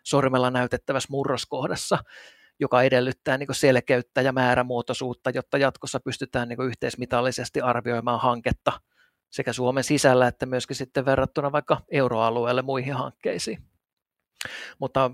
sormella 0.04 0.52
näytettävässä 0.52 1.08
murroskohdassa, 1.12 1.98
joka 2.60 2.84
edellyttää 2.84 3.38
niin 3.38 3.48
selkeyttä 3.52 4.22
ja 4.22 4.32
määrämuotoisuutta, 4.32 5.30
jotta 5.30 5.58
jatkossa 5.58 6.00
pystytään 6.00 6.50
niin 6.50 6.62
yhteismitallisesti 6.62 7.62
arvioimaan 7.62 8.20
hanketta 8.20 8.72
sekä 9.30 9.54
Suomen 9.54 9.84
sisällä 9.84 10.28
että 10.28 10.46
myöskin 10.46 10.76
sitten 10.76 11.06
verrattuna 11.06 11.52
vaikka 11.52 11.82
euroalueelle 11.92 12.62
muihin 12.62 12.94
hankkeisiin. 12.94 13.63
Mutta 14.80 15.12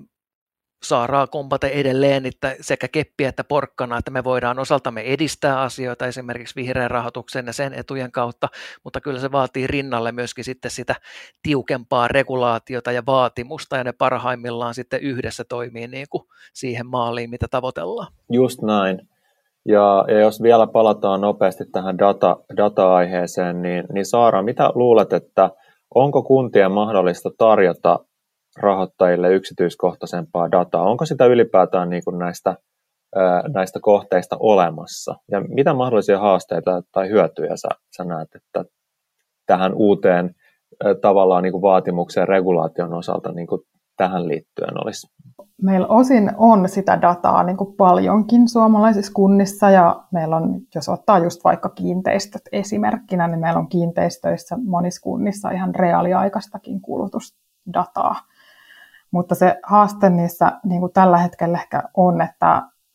saaraa 0.84 1.28
kompata 1.28 1.68
edelleen 1.68 2.26
että 2.26 2.56
sekä 2.62 2.88
keppiä 2.88 3.30
että 3.30 3.44
porkkana, 3.44 3.98
että 3.98 4.12
me 4.12 4.24
voidaan 4.24 4.60
osaltamme 4.60 5.02
edistää 5.02 5.62
asioita 5.62 6.06
esimerkiksi 6.06 6.56
vihreän 6.56 6.92
rahoituksen 6.92 7.46
ja 7.46 7.54
sen 7.54 7.74
etujen 7.74 8.12
kautta, 8.12 8.48
mutta 8.84 9.02
kyllä 9.02 9.20
se 9.20 9.32
vaatii 9.32 9.68
rinnalle 9.68 10.12
myöskin 10.12 10.44
sitten 10.44 10.72
sitä 10.72 10.96
tiukempaa 11.44 12.08
regulaatiota 12.08 12.92
ja 12.92 13.04
vaatimusta 13.06 13.78
ja 13.78 13.84
ne 13.84 13.92
parhaimmillaan 13.92 14.74
sitten 14.74 15.02
yhdessä 15.02 15.44
toimii 15.44 15.88
niin 15.88 16.08
kuin 16.10 16.24
siihen 16.54 16.88
maaliin, 16.88 17.30
mitä 17.30 17.48
tavoitellaan. 17.52 18.14
Just 18.30 18.62
näin. 18.62 19.10
Ja, 19.66 20.06
ja 20.08 20.20
jos 20.20 20.42
vielä 20.42 20.68
palataan 20.68 21.22
nopeasti 21.22 21.66
tähän 21.66 21.98
data, 21.98 22.38
data-aiheeseen, 22.58 23.62
niin, 23.62 23.84
niin 23.94 24.06
Saara, 24.06 24.44
mitä 24.44 24.72
luulet, 24.76 25.14
että 25.14 25.50
onko 25.96 26.24
kuntien 26.24 26.72
mahdollista 26.72 27.30
tarjota 27.38 28.00
rahoittajille 28.60 29.34
yksityiskohtaisempaa 29.34 30.52
dataa? 30.52 30.84
Onko 30.84 31.06
sitä 31.06 31.26
ylipäätään 31.26 31.90
niin 31.90 32.04
kuin 32.06 32.20
näistä, 32.20 32.56
näistä 33.54 33.80
kohteista 33.82 34.38
olemassa? 34.40 35.16
Ja 35.32 35.42
mitä 35.42 35.74
mahdollisia 35.74 36.20
haasteita 36.20 36.82
tai 36.92 37.10
hyötyjä 37.10 37.56
sä, 37.56 37.70
sä 37.98 38.04
näet, 38.04 38.30
että 38.36 38.66
tähän 39.46 39.74
uuteen 39.74 40.36
tavallaan 41.02 41.44
niin 41.44 41.52
kuin 41.52 41.62
vaatimukseen 41.62 42.28
regulaation 42.28 42.94
osalta 42.94 43.32
niin 43.32 43.48
kuin 43.48 43.62
tähän 43.98 44.28
liittyen 44.28 44.84
olisi? 44.84 45.08
Meillä 45.62 45.88
osin 45.88 46.32
on 46.38 46.70
sitä 46.70 47.02
dataa 47.02 47.44
niin 47.44 47.58
kuin 47.58 47.76
paljonkin 47.76 48.50
suomalaisissa 48.50 49.14
kunnissa 49.14 49.70
ja 49.70 50.04
meillä 50.12 50.36
on, 50.36 50.62
jos 50.76 50.90
ottaa 50.90 51.20
just 51.20 51.44
vaikka 51.44 51.70
kiinteistöt 51.70 52.42
esimerkkinä, 52.52 53.28
niin 53.28 53.40
meillä 53.40 53.60
on 53.60 53.70
kiinteistöissä 53.70 54.58
monissa 54.66 55.02
kunnissa 55.02 55.52
ihan 55.52 55.76
reaaliaikaistakin 55.76 56.82
kulutusdataa. 56.82 58.16
Mutta 59.12 59.36
se 59.36 59.60
haaste 59.64 60.10
niissä 60.10 60.52
niin 60.64 60.80
kuin 60.80 60.94
tällä 60.94 61.18
hetkellä 61.18 61.58
ehkä 61.58 61.84
on, 61.94 62.22
että 62.22 62.48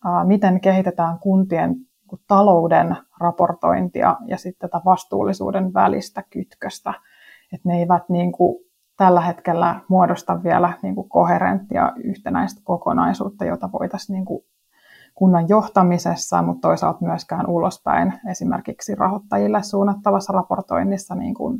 ää, 0.04 0.24
miten 0.24 0.60
kehitetään 0.60 1.18
kuntien 1.18 1.70
niin 1.70 2.20
talouden 2.28 2.96
raportointia 3.20 4.16
ja 4.26 4.36
sitten 4.36 4.70
tätä 4.70 4.84
vastuullisuuden 4.84 5.74
välistä 5.74 6.22
kytköstä. 6.30 6.94
Että 7.52 7.68
ne 7.68 7.78
eivät 7.78 8.08
niin 8.08 8.32
kuin, 8.32 8.64
tällä 8.96 9.20
hetkellä 9.20 9.80
muodosta 9.88 10.42
vielä 10.42 10.72
niin 10.82 10.94
kuin 10.94 11.08
koherenttia 11.08 11.92
yhtenäistä 12.04 12.60
kokonaisuutta, 12.64 13.44
jota 13.44 13.72
voitaisiin 13.72 14.14
niin 14.14 14.24
kuin 14.24 14.44
kunnan 15.14 15.48
johtamisessa, 15.48 16.42
mutta 16.42 16.68
toisaalta 16.68 17.04
myöskään 17.04 17.46
ulospäin 17.46 18.12
esimerkiksi 18.30 18.94
rahoittajille 18.94 19.62
suunnattavassa 19.62 20.32
raportoinnissa 20.32 21.14
niin 21.14 21.34
kuin 21.34 21.58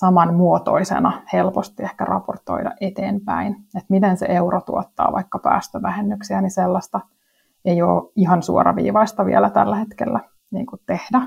samanmuotoisena 0.00 1.22
helposti 1.32 1.82
ehkä 1.82 2.04
raportoida 2.04 2.70
eteenpäin. 2.80 3.52
Että 3.52 3.86
miten 3.88 4.16
se 4.16 4.26
euro 4.26 4.60
tuottaa 4.60 5.12
vaikka 5.12 5.38
päästövähennyksiä, 5.38 6.40
niin 6.40 6.50
sellaista 6.50 7.00
ei 7.64 7.82
ole 7.82 8.12
ihan 8.16 8.42
suoraviivaista 8.42 9.26
vielä 9.26 9.50
tällä 9.50 9.76
hetkellä 9.76 10.20
niin 10.50 10.66
kuin 10.66 10.80
tehdä. 10.86 11.22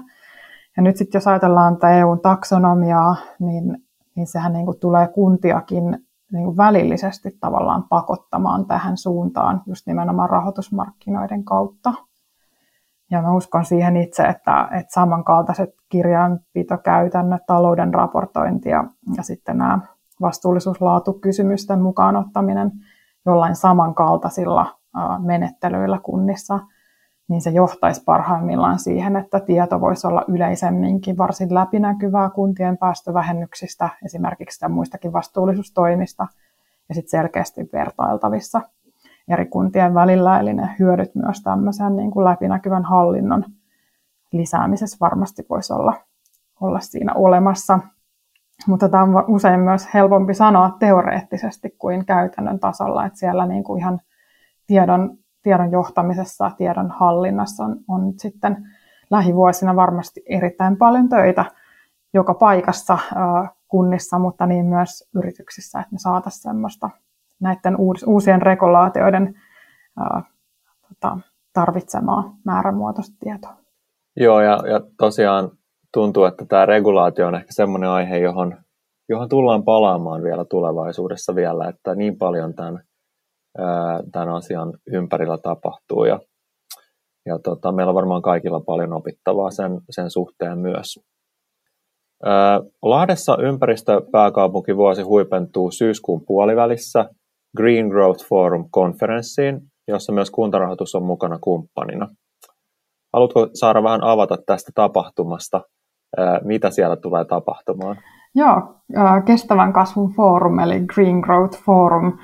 Ja 0.78 0.84
nyt 0.84 0.98
sitten 0.98 1.20
jos 1.20 1.28
ajatellaan 1.28 1.76
tätä 1.76 1.98
EUn 1.98 2.20
taksonomiaa, 2.20 3.16
niin, 3.40 3.78
niin 4.16 4.28
sehän 4.28 4.54
niin 4.54 4.66
kuin 4.66 4.80
tulee 4.80 5.08
kuntiakin 5.08 5.84
niin 6.32 6.46
kuin 6.46 6.58
välillisesti 6.58 7.38
tavallaan 7.40 7.84
pakottamaan 7.90 8.66
tähän 8.66 8.98
suuntaan 8.98 9.62
just 9.66 9.88
nimenomaan 9.88 10.30
rahoitusmarkkinoiden 10.30 11.44
kautta. 11.44 11.94
Ja 13.12 13.22
mä 13.22 13.34
uskon 13.34 13.66
siihen 13.66 13.98
itse, 13.98 14.24
että, 14.24 14.68
että 14.72 14.94
samankaltaiset 14.94 15.70
kirjanpitokäytännöt, 15.89 17.42
talouden 17.48 17.94
raportointi 17.94 18.70
ja, 18.70 18.84
ja 19.18 19.24
sitten 19.24 19.58
nämä 19.58 19.80
vastuullisuuslaatukysymysten 20.22 21.82
mukaan 21.82 22.16
ottaminen 22.16 22.72
jollain 23.26 23.56
samankaltaisilla 23.56 24.80
menettelyillä 25.20 26.00
kunnissa, 26.04 26.60
niin 27.30 27.42
se 27.42 27.50
johtaisi 27.50 28.04
parhaimmillaan 28.04 28.80
siihen, 28.80 29.16
että 29.16 29.39
tieto 29.39 29.82
voisi 29.82 30.08
olla 30.08 30.26
yleisemminkin 30.28 31.18
varsin 31.18 31.54
läpinäkyvää 31.54 32.30
kuntien 32.30 32.78
päästövähennyksistä, 32.78 33.89
esimerkiksi 34.06 34.68
muistakin 34.68 35.13
vastuullisuustoimista, 35.13 36.28
ja 36.89 36.96
sitten 36.96 37.20
selkeästi 37.20 37.70
vertailtavissa 37.74 38.62
eri 39.28 39.46
kuntien 39.46 39.94
välillä, 39.94 40.40
eli 40.40 40.54
ne 40.54 40.70
hyödyt 40.80 41.16
myös 41.16 41.42
tämmöisen 41.42 41.96
niin 41.96 42.12
kuin 42.12 42.24
läpinäkyvän 42.24 42.86
hallinnon 42.86 43.46
lisäämisessä 44.32 44.98
varmasti 45.02 45.46
voisi 45.50 45.74
olla, 45.74 45.94
olla 46.62 46.80
siinä 46.80 47.14
olemassa. 47.14 47.80
Mutta 48.68 48.90
tämä 48.90 49.04
on 49.04 49.26
usein 49.28 49.60
myös 49.60 49.94
helpompi 49.94 50.34
sanoa 50.34 50.76
teoreettisesti 50.80 51.70
kuin 51.70 52.06
käytännön 52.06 52.60
tasolla, 52.60 53.06
että 53.06 53.20
siellä 53.20 53.46
niin 53.46 53.64
kuin 53.64 53.80
ihan 53.80 54.00
tiedon, 54.68 55.18
tiedon 55.44 55.72
johtamisessa, 55.72 56.52
tiedon 56.58 56.92
hallinnassa 56.92 57.64
on, 57.64 57.78
on 57.88 58.14
sitten 58.20 58.58
lähivuosina 59.10 59.76
varmasti 59.76 60.22
erittäin 60.26 60.78
paljon 60.78 61.10
töitä 61.10 61.46
joka 62.14 62.34
paikassa 62.34 62.98
kunnissa, 63.68 64.20
mutta 64.20 64.46
niin 64.46 64.66
myös 64.66 65.10
yrityksissä, 65.16 65.80
että 65.80 65.92
me 65.92 66.00
saataisiin 66.00 66.42
semmoista 66.42 66.90
näiden 67.39 67.76
uusien 68.08 68.41
regulaatioiden 68.41 69.36
tota, 70.89 71.17
tarvitsemaa 71.54 72.36
määrämuotoista 72.46 73.15
tietoa. 73.19 73.56
Joo, 74.15 74.41
ja, 74.41 74.60
ja 74.72 74.82
tosiaan 74.98 75.52
tuntuu, 75.93 76.24
että 76.24 76.46
tämä 76.46 76.65
regulaatio 76.65 77.28
on 77.28 77.36
ehkä 77.36 77.54
semmoinen 77.54 77.89
aihe, 77.89 78.17
johon, 78.17 78.58
johon 79.10 79.30
tullaan 79.30 79.63
palaamaan 79.63 80.24
vielä 80.24 80.46
tulevaisuudessa 80.46 81.36
vielä, 81.36 81.69
että 81.69 81.96
niin 81.96 82.17
paljon 82.17 82.54
tämän, 82.54 82.84
tämän 84.12 84.30
asian 84.30 84.74
ympärillä 84.88 85.38
tapahtuu, 85.38 86.06
ja, 86.06 86.19
ja 87.26 87.39
tota, 87.39 87.72
meillä 87.72 87.89
on 87.89 87.96
varmaan 87.96 88.22
kaikilla 88.22 88.60
paljon 88.60 88.93
opittavaa 88.93 89.52
sen, 89.52 89.82
sen 89.89 90.10
suhteen 90.12 90.60
myös. 90.60 91.00
Lahdessa 92.82 93.38
ympäristöpääkaupunkivuosi 93.41 95.02
huipentuu 95.02 95.72
syyskuun 95.72 96.26
puolivälissä– 96.26 97.06
Green 97.58 97.88
Growth 97.88 98.26
Forum-konferenssiin, 98.26 99.62
jossa 99.88 100.13
myös 100.13 100.32
kuntarahoitus 100.32 100.96
on 100.96 101.04
mukana 101.04 101.39
kumppanina. 101.39 102.08
Haluatko 103.13 103.48
Saara 103.54 103.84
vähän 103.84 104.04
avata 104.04 104.38
tästä 104.46 104.72
tapahtumasta, 104.76 105.62
mitä 106.44 106.70
siellä 106.70 106.96
tulee 106.96 107.26
tapahtumaan? 107.26 107.98
Joo, 108.36 108.62
kestävän 109.26 109.74
kasvun 109.74 110.13
forum 110.16 110.60
eli 110.60 110.80
Green 110.94 111.20
Growth 111.20 111.63
Forum 111.63 112.18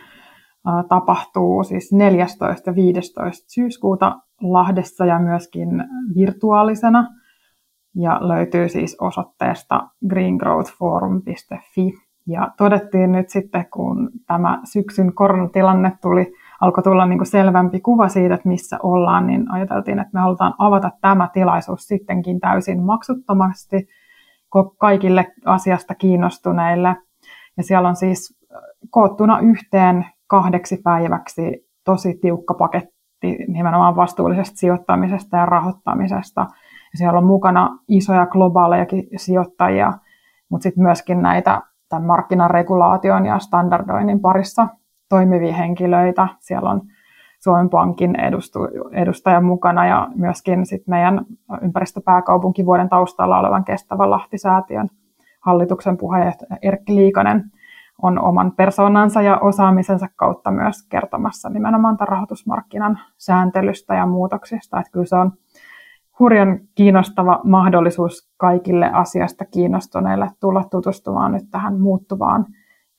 tapahtuu 0.89 1.63
siis 1.63 1.93
14. 1.93 2.69
ja 2.69 2.75
15. 2.75 3.45
syyskuuta 3.53 4.15
Lahdessa 4.41 5.05
ja 5.05 5.19
myöskin 5.19 5.69
virtuaalisena 6.15 7.07
ja 7.95 8.27
löytyy 8.27 8.69
siis 8.69 8.97
osoitteesta 9.01 9.81
greengrowthforum.fi. 10.09 12.08
Ja 12.29 12.51
todettiin 12.57 13.11
nyt 13.11 13.29
sitten, 13.29 13.65
kun 13.73 14.09
tämä 14.27 14.59
syksyn 14.63 15.13
koronatilanne 15.13 15.91
tuli, 16.01 16.33
alkoi 16.61 16.83
tulla 16.83 17.05
niin 17.05 17.19
kuin 17.19 17.27
selvempi 17.27 17.79
kuva 17.79 18.07
siitä, 18.07 18.35
että 18.35 18.49
missä 18.49 18.77
ollaan, 18.83 19.27
niin 19.27 19.51
ajateltiin, 19.51 19.99
että 19.99 20.11
me 20.13 20.19
halutaan 20.19 20.53
avata 20.57 20.91
tämä 21.01 21.29
tilaisuus 21.33 21.87
sittenkin 21.87 22.39
täysin 22.39 22.83
maksuttomasti 22.83 23.87
kaikille 24.77 25.33
asiasta 25.45 25.95
kiinnostuneille. 25.95 26.95
Ja 27.57 27.63
siellä 27.63 27.89
on 27.89 27.95
siis 27.95 28.39
koottuna 28.89 29.39
yhteen 29.39 30.05
kahdeksi 30.27 30.77
päiväksi 30.83 31.69
tosi 31.83 32.19
tiukka 32.21 32.53
paketti 32.53 33.37
nimenomaan 33.47 33.95
vastuullisesta 33.95 34.57
sijoittamisesta 34.57 35.37
ja 35.37 35.45
rahoittamisesta. 35.45 36.41
Ja 36.93 36.97
siellä 36.97 37.17
on 37.17 37.25
mukana 37.25 37.79
isoja 37.87 38.25
globaalejakin 38.25 39.07
sijoittajia, 39.17 39.93
mutta 40.49 40.63
sitten 40.63 40.83
myöskin 40.83 41.21
näitä 41.21 41.61
tämän 41.89 42.07
markkinaregulaation 42.07 43.25
ja 43.25 43.39
standardoinnin 43.39 44.19
parissa 44.19 44.67
toimivia 45.09 45.53
henkilöitä. 45.53 46.27
Siellä 46.39 46.69
on 46.69 46.81
Suomen 47.39 47.69
Pankin 47.69 48.15
edustaja 48.91 49.41
mukana 49.41 49.87
ja 49.87 50.07
myöskin 50.15 50.65
sit 50.65 50.87
meidän 50.87 51.25
ympäristöpääkaupunkivuoden 51.61 52.89
taustalla 52.89 53.39
olevan 53.39 53.63
Kestävän 53.63 54.11
Lahti-säätiön 54.11 54.89
hallituksen 55.41 55.97
puheenjohtaja 55.97 56.57
Erkki 56.61 56.95
Liikanen 56.95 57.51
on 58.01 58.19
oman 58.19 58.51
persoonansa 58.51 59.21
ja 59.21 59.37
osaamisensa 59.37 60.07
kautta 60.15 60.51
myös 60.51 60.87
kertomassa 60.89 61.49
nimenomaan 61.49 61.97
tämän 61.97 62.07
rahoitusmarkkinan 62.07 62.99
sääntelystä 63.17 63.95
ja 63.95 64.05
muutoksista. 64.05 64.79
Että 64.79 64.91
kyllä 64.91 65.05
se 65.05 65.15
on 65.15 65.31
hurjan 66.19 66.59
kiinnostava 66.75 67.39
mahdollisuus 67.43 68.31
kaikille 68.37 68.89
asiasta 68.93 69.45
kiinnostuneille 69.45 70.27
tulla 70.39 70.63
tutustumaan 70.71 71.31
nyt 71.31 71.43
tähän 71.51 71.79
muuttuvaan 71.79 72.45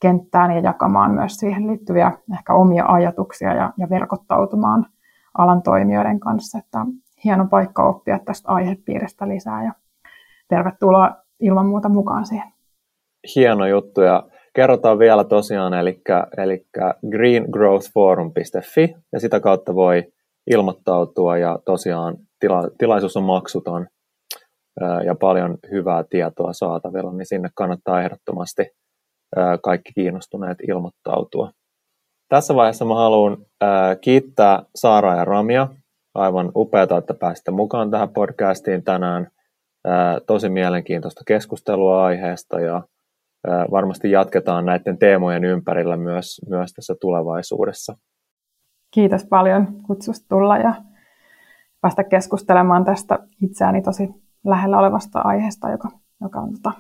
kenttään 0.01 0.51
ja 0.51 0.61
jakamaan 0.61 1.15
myös 1.15 1.37
siihen 1.37 1.67
liittyviä 1.67 2.13
ehkä 2.35 2.55
omia 2.55 2.85
ajatuksia 2.87 3.55
ja, 3.55 3.73
ja 3.79 3.91
verkottautumaan 3.91 4.87
alan 5.39 5.63
toimijoiden 5.63 6.21
kanssa. 6.21 6.59
Että 6.59 6.79
hieno 7.25 7.47
paikka 7.51 7.89
oppia 7.89 8.19
tästä 8.19 8.49
aihepiiristä 8.49 9.29
lisää 9.29 9.65
ja 9.65 9.73
tervetuloa 10.49 11.17
ilman 11.41 11.67
muuta 11.67 11.89
mukaan 11.89 12.27
siihen. 12.27 12.53
Hieno 13.37 13.67
juttu 13.67 14.01
ja 14.01 14.23
kerrotaan 14.55 14.99
vielä 14.99 15.25
tosiaan, 15.25 15.75
eli, 15.75 16.03
eli 16.37 16.67
greengrowthforum.fi 17.11 18.95
ja 19.13 19.21
sitä 19.21 19.41
kautta 19.41 19.75
voi 19.75 20.13
ilmoittautua 20.51 21.39
ja 21.39 21.59
tosiaan 21.65 22.17
tila, 22.41 22.63
tilaisuus 22.79 23.17
on 23.17 23.23
maksuton 23.23 23.87
ja 25.05 25.15
paljon 25.15 25.59
hyvää 25.71 26.05
tietoa 26.11 26.53
saatavilla, 26.53 27.13
niin 27.13 27.27
sinne 27.27 27.49
kannattaa 27.55 28.03
ehdottomasti 28.03 28.71
kaikki 29.63 29.93
kiinnostuneet 29.95 30.59
ilmoittautua. 30.69 31.51
Tässä 32.29 32.55
vaiheessa 32.55 32.85
mä 32.85 32.95
haluan 32.95 33.37
kiittää 34.01 34.63
Saara 34.75 35.17
ja 35.17 35.25
Ramia. 35.25 35.69
Aivan 36.15 36.53
upeata, 36.57 36.97
että 36.97 37.15
pääsitte 37.15 37.51
mukaan 37.51 37.91
tähän 37.91 38.09
podcastiin 38.09 38.85
tänään. 38.85 39.29
Tosi 40.27 40.49
mielenkiintoista 40.49 41.23
keskustelua 41.27 42.05
aiheesta 42.05 42.61
ja 42.61 42.83
varmasti 43.71 44.11
jatketaan 44.11 44.67
näiden 44.67 44.99
teemojen 44.99 45.45
ympärillä 45.45 45.97
myös, 45.97 46.41
myös 46.49 46.73
tässä 46.73 46.95
tulevaisuudessa. 47.01 47.97
Kiitos 48.95 49.25
paljon 49.25 49.67
kutsusta 49.87 50.27
tulla 50.29 50.59
ja 50.59 50.75
päästä 51.81 52.05
keskustelemaan 52.05 52.85
tästä 52.85 53.19
itseäni 53.43 53.83
tosi 53.83 54.09
lähellä 54.45 54.79
olevasta 54.79 55.21
aiheesta, 55.21 55.71
joka, 55.71 55.89
joka 56.21 56.41
on 56.41 56.53
tota, 56.53 56.73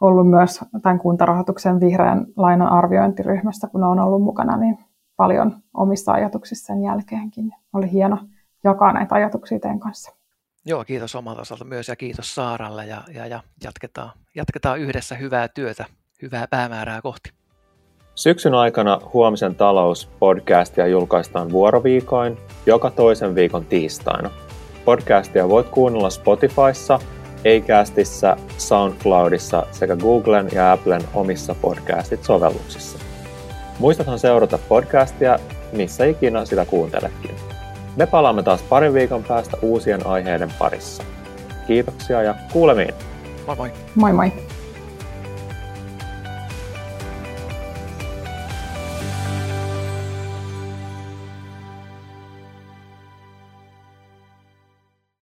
ollut 0.00 0.30
myös 0.30 0.60
tämän 0.82 0.98
kuntarahoituksen 0.98 1.80
vihreän 1.80 2.26
lainan 2.36 2.68
arviointiryhmässä, 2.68 3.68
kun 3.68 3.84
olen 3.84 3.98
ollut 3.98 4.22
mukana, 4.22 4.56
niin 4.56 4.78
paljon 5.16 5.62
omissa 5.74 6.12
ajatuksissa 6.12 6.66
sen 6.66 6.82
jälkeenkin. 6.82 7.52
Oli 7.72 7.92
hieno 7.92 8.18
jakaa 8.64 8.92
näitä 8.92 9.14
ajatuksia 9.14 9.60
teidän 9.60 9.80
kanssa. 9.80 10.16
Joo, 10.64 10.84
kiitos 10.84 11.14
omalta 11.14 11.40
osalta 11.40 11.64
myös 11.64 11.88
ja 11.88 11.96
kiitos 11.96 12.34
Saaralle 12.34 12.86
ja, 12.86 13.02
ja, 13.14 13.26
ja 13.26 13.42
jatketaan, 13.64 14.10
jatketaan 14.34 14.78
yhdessä 14.78 15.14
hyvää 15.14 15.48
työtä, 15.48 15.84
hyvää 16.22 16.46
päämäärää 16.50 17.02
kohti. 17.02 17.30
Syksyn 18.16 18.54
aikana 18.54 19.00
Huomisen 19.12 19.54
talous-podcastia 19.54 20.86
julkaistaan 20.86 21.52
vuoroviikoin 21.52 22.38
joka 22.66 22.90
toisen 22.90 23.34
viikon 23.34 23.64
tiistaina. 23.64 24.30
Podcastia 24.84 25.48
voit 25.48 25.68
kuunnella 25.68 26.10
Spotifyssa, 26.10 26.98
Acastissa, 27.56 28.36
SoundCloudissa 28.58 29.66
sekä 29.70 29.96
Googlen 29.96 30.48
ja 30.52 30.72
Applen 30.72 31.02
omissa 31.14 31.54
podcastit-sovelluksissa. 31.62 32.98
Muistathan 33.78 34.18
seurata 34.18 34.58
podcastia, 34.68 35.38
missä 35.72 36.04
ikinä 36.04 36.44
sitä 36.44 36.64
kuunteletkin. 36.64 37.34
Me 37.96 38.06
palaamme 38.06 38.42
taas 38.42 38.62
parin 38.62 38.94
viikon 38.94 39.24
päästä 39.24 39.56
uusien 39.62 40.06
aiheiden 40.06 40.52
parissa. 40.58 41.02
Kiitoksia 41.66 42.22
ja 42.22 42.34
kuulemiin! 42.52 42.94
Moi 43.46 43.56
moi! 43.56 43.70
Moi 43.94 44.12
moi! 44.12 44.32